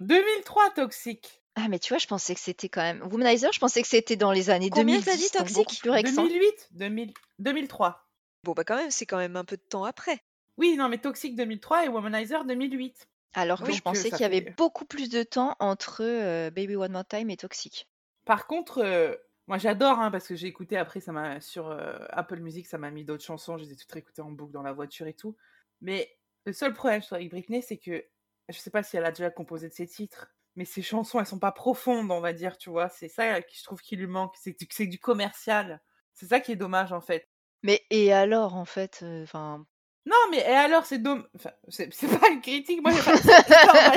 [0.00, 1.42] 2003, Toxic.
[1.54, 3.02] Ah, mais tu vois, je pensais que c'était quand même.
[3.10, 5.80] Womanizer, je pensais que c'était dans les années Combien 2010, t'as dit, Toxic?
[5.80, 6.22] plus récent.
[6.22, 8.05] 2008 2000 2003.
[8.46, 10.22] Bon bah quand même, c'est quand même un peu de temps après.
[10.58, 13.08] Oui, non, mais Toxic 2003 et Womanizer 2008.
[13.34, 16.50] Alors que je euh, pensais qu'il y avait fait- beaucoup plus de temps entre euh,
[16.50, 17.88] Baby One More Time et Toxic.
[18.24, 19.14] Par contre, euh,
[19.46, 22.78] moi j'adore, hein, parce que j'ai écouté après, ça m'a sur euh, Apple Music, ça
[22.78, 25.14] m'a mis d'autres chansons, je les ai toutes réécoutées en boucle dans la voiture et
[25.14, 25.36] tout.
[25.80, 26.10] Mais
[26.44, 28.04] le seul problème je trouve, avec Britney, c'est que
[28.48, 31.26] je sais pas si elle a déjà composé de ses titres, mais ses chansons, elles
[31.26, 32.88] sont pas profondes, on va dire, tu vois.
[32.88, 35.80] C'est ça qui je trouve qui lui manque, c'est du, c'est du commercial.
[36.14, 37.28] C'est ça qui est dommage en fait.
[37.62, 39.64] Mais et alors, en fait, euh, enfin,
[40.06, 41.26] Non, mais et alors, c'est dommage.
[41.34, 43.12] Enfin, c'est c'est pas une critique, moi j'ai pas.
[43.14, 43.94] Non, moi,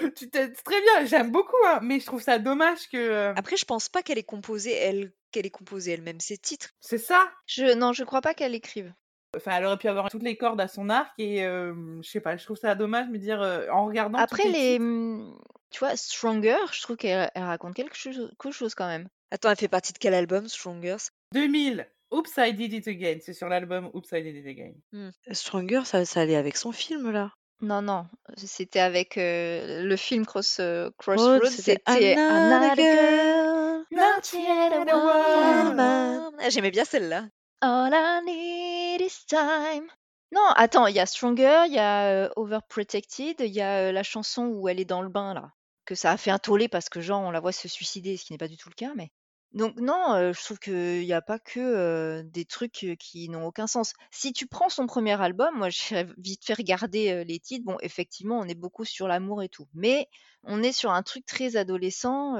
[0.00, 2.96] je- tu t'es- c'est très bien, j'aime beaucoup, hein, mais je trouve ça dommage que.
[2.96, 6.70] euh, Après, je pense pas qu'elle ait composé elle qu'elle ait composé elle-même ses titres.
[6.80, 7.30] C'est ça?
[7.46, 8.94] je non, je crois pas qu'elle écrive.
[9.36, 12.20] Enfin, elle aurait pu avoir toutes les cordes à son arc et euh, je sais
[12.20, 14.16] pas, je trouve ça dommage de me dire euh, en regardant.
[14.18, 15.38] tous Après les les, titres- hum,
[15.70, 19.06] tu vois, Stronger, je trouve qu'elle elle raconte quelque chose, quelque chose quand même.
[19.30, 20.96] Attends, elle fait partie de quel album, Stronger
[21.34, 23.18] 2000, Oops, I Did It Again.
[23.20, 25.10] C'est sur l'album Oops, I Did It Again.
[25.32, 27.32] Stronger, ça, ça allait avec son film là.
[27.60, 28.06] Non, non,
[28.36, 33.84] c'était avec euh, le film Cross euh, Road, Crossroads, c'était c'était Another Another Girl.
[33.90, 36.30] Not yet a woman.
[36.38, 37.26] Ah, J'aimais bien celle-là.
[37.60, 39.88] All I need is time.
[40.30, 43.92] Non, attends, il y a Stronger, il y a euh, Overprotected, il y a euh,
[43.92, 45.50] la chanson où elle est dans le bain là,
[45.84, 48.24] que ça a fait un tollé parce que genre on la voit se suicider, ce
[48.24, 49.10] qui n'est pas du tout le cas, mais
[49.52, 53.92] donc non, je trouve qu'il n'y a pas que des trucs qui n'ont aucun sens.
[54.10, 57.64] Si tu prends son premier album, moi j'ai vite fait regarder les titres.
[57.64, 60.08] Bon, effectivement, on est beaucoup sur l'amour et tout, mais
[60.44, 62.36] on est sur un truc très adolescent,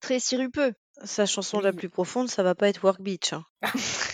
[0.00, 0.74] très sirupeux.
[1.02, 3.32] Sa chanson la plus profonde, ça va pas être Work Beach.
[3.32, 3.44] hein.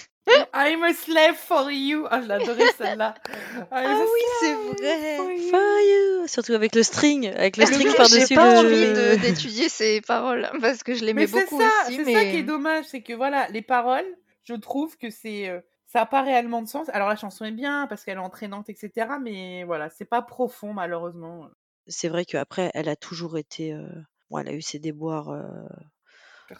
[0.62, 2.06] I'm a slave for you.
[2.10, 3.14] Ah, je l'adorais celle-là.
[3.70, 5.16] Ah oui, c'est vrai.
[5.50, 6.26] For you.
[6.28, 8.68] Surtout avec le string, avec le string par-dessus J'ai pas le.
[9.14, 12.14] envie d'étudier ces paroles parce que je l'aimais Mais c'est beaucoup ça, aussi, c'est mais
[12.14, 14.06] ça qui est dommage, c'est que voilà, les paroles,
[14.44, 16.88] je trouve que c'est, euh, ça a pas réellement de sens.
[16.90, 19.08] Alors la chanson est bien parce qu'elle est entraînante, etc.
[19.20, 21.48] Mais voilà, c'est pas profond malheureusement.
[21.86, 23.72] C'est vrai qu'après, elle a toujours été.
[23.72, 23.86] euh,
[24.30, 25.42] Bon, elle a eu ses déboires euh,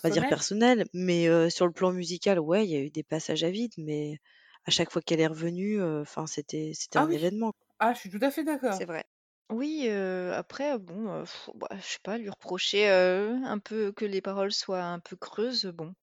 [0.03, 2.91] on va dire Personnel mais euh, sur le plan musical, ouais, il y a eu
[2.91, 4.18] des passages à vide, mais
[4.66, 7.16] à chaque fois qu'elle est revenue, euh, enfin, c'était c'était Ah un oui.
[7.16, 7.53] événement.
[7.80, 8.78] Ah, je suis tout à fait d'accord.
[8.78, 9.05] C'est vrai.
[9.51, 13.93] Oui, euh, après, bon, euh, pff, bah, je sais pas, lui reprocher euh, un peu
[13.93, 15.95] que les paroles soient un peu creuses, bon.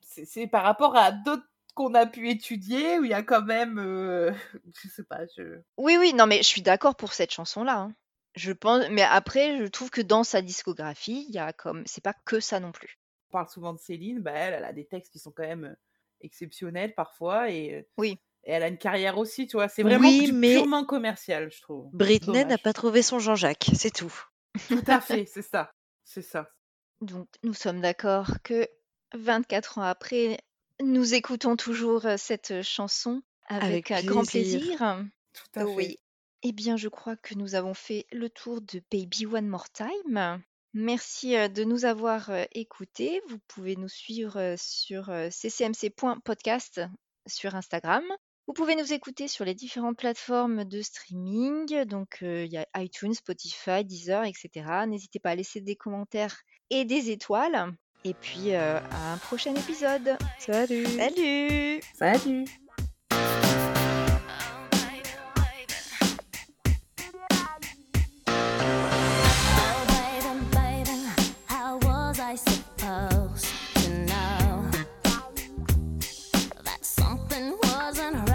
[0.00, 3.42] C'est c'est par rapport à d'autres qu'on a pu étudier où il y a quand
[3.42, 4.32] même, euh,
[4.82, 5.62] je sais pas, je...
[5.76, 7.78] Oui, oui, non, mais je suis d'accord pour cette chanson-là.
[7.78, 7.94] hein.
[8.34, 12.02] Je pense, mais après, je trouve que dans sa discographie, il y a comme, c'est
[12.02, 12.98] pas que ça non plus.
[13.34, 15.64] On parle souvent de Céline, bah elle, elle a des textes qui sont quand même
[15.64, 15.74] euh,
[16.20, 18.18] exceptionnels parfois et, euh, Oui.
[18.44, 19.68] et elle a une carrière aussi, tu vois.
[19.68, 21.90] C'est vraiment Oui, du- mais- purement commercial, je trouve.
[21.92, 24.14] Britney n'a pas trouvé son Jean-Jacques, c'est tout.
[24.68, 25.72] Tout à fait, c'est ça,
[26.04, 26.48] c'est ça.
[27.00, 28.68] Donc, nous sommes d'accord que
[29.14, 30.38] 24 ans après,
[30.80, 34.60] nous écoutons toujours euh, cette chanson avec, Avec un grand plaisir.
[34.60, 34.78] plaisir.
[35.32, 35.86] Tout à Oui.
[35.88, 35.98] fait.
[36.44, 40.40] Eh bien, je crois que nous avons fait le tour de Baby One More Time.
[40.74, 43.22] Merci euh, de nous avoir euh, écoutés.
[43.28, 46.82] Vous pouvez nous suivre euh, sur euh, ccmc.podcast
[47.26, 48.04] sur Instagram.
[48.46, 51.84] Vous pouvez nous écouter sur les différentes plateformes de streaming.
[51.84, 54.84] Donc, euh, il y a iTunes, Spotify, Deezer, etc.
[54.86, 56.36] N'hésitez pas à laisser des commentaires
[56.68, 57.72] et des étoiles.
[58.04, 60.18] Et puis, euh, à un prochain épisode.
[60.38, 62.44] Salut Salut Salut
[77.34, 78.33] something wasn't right.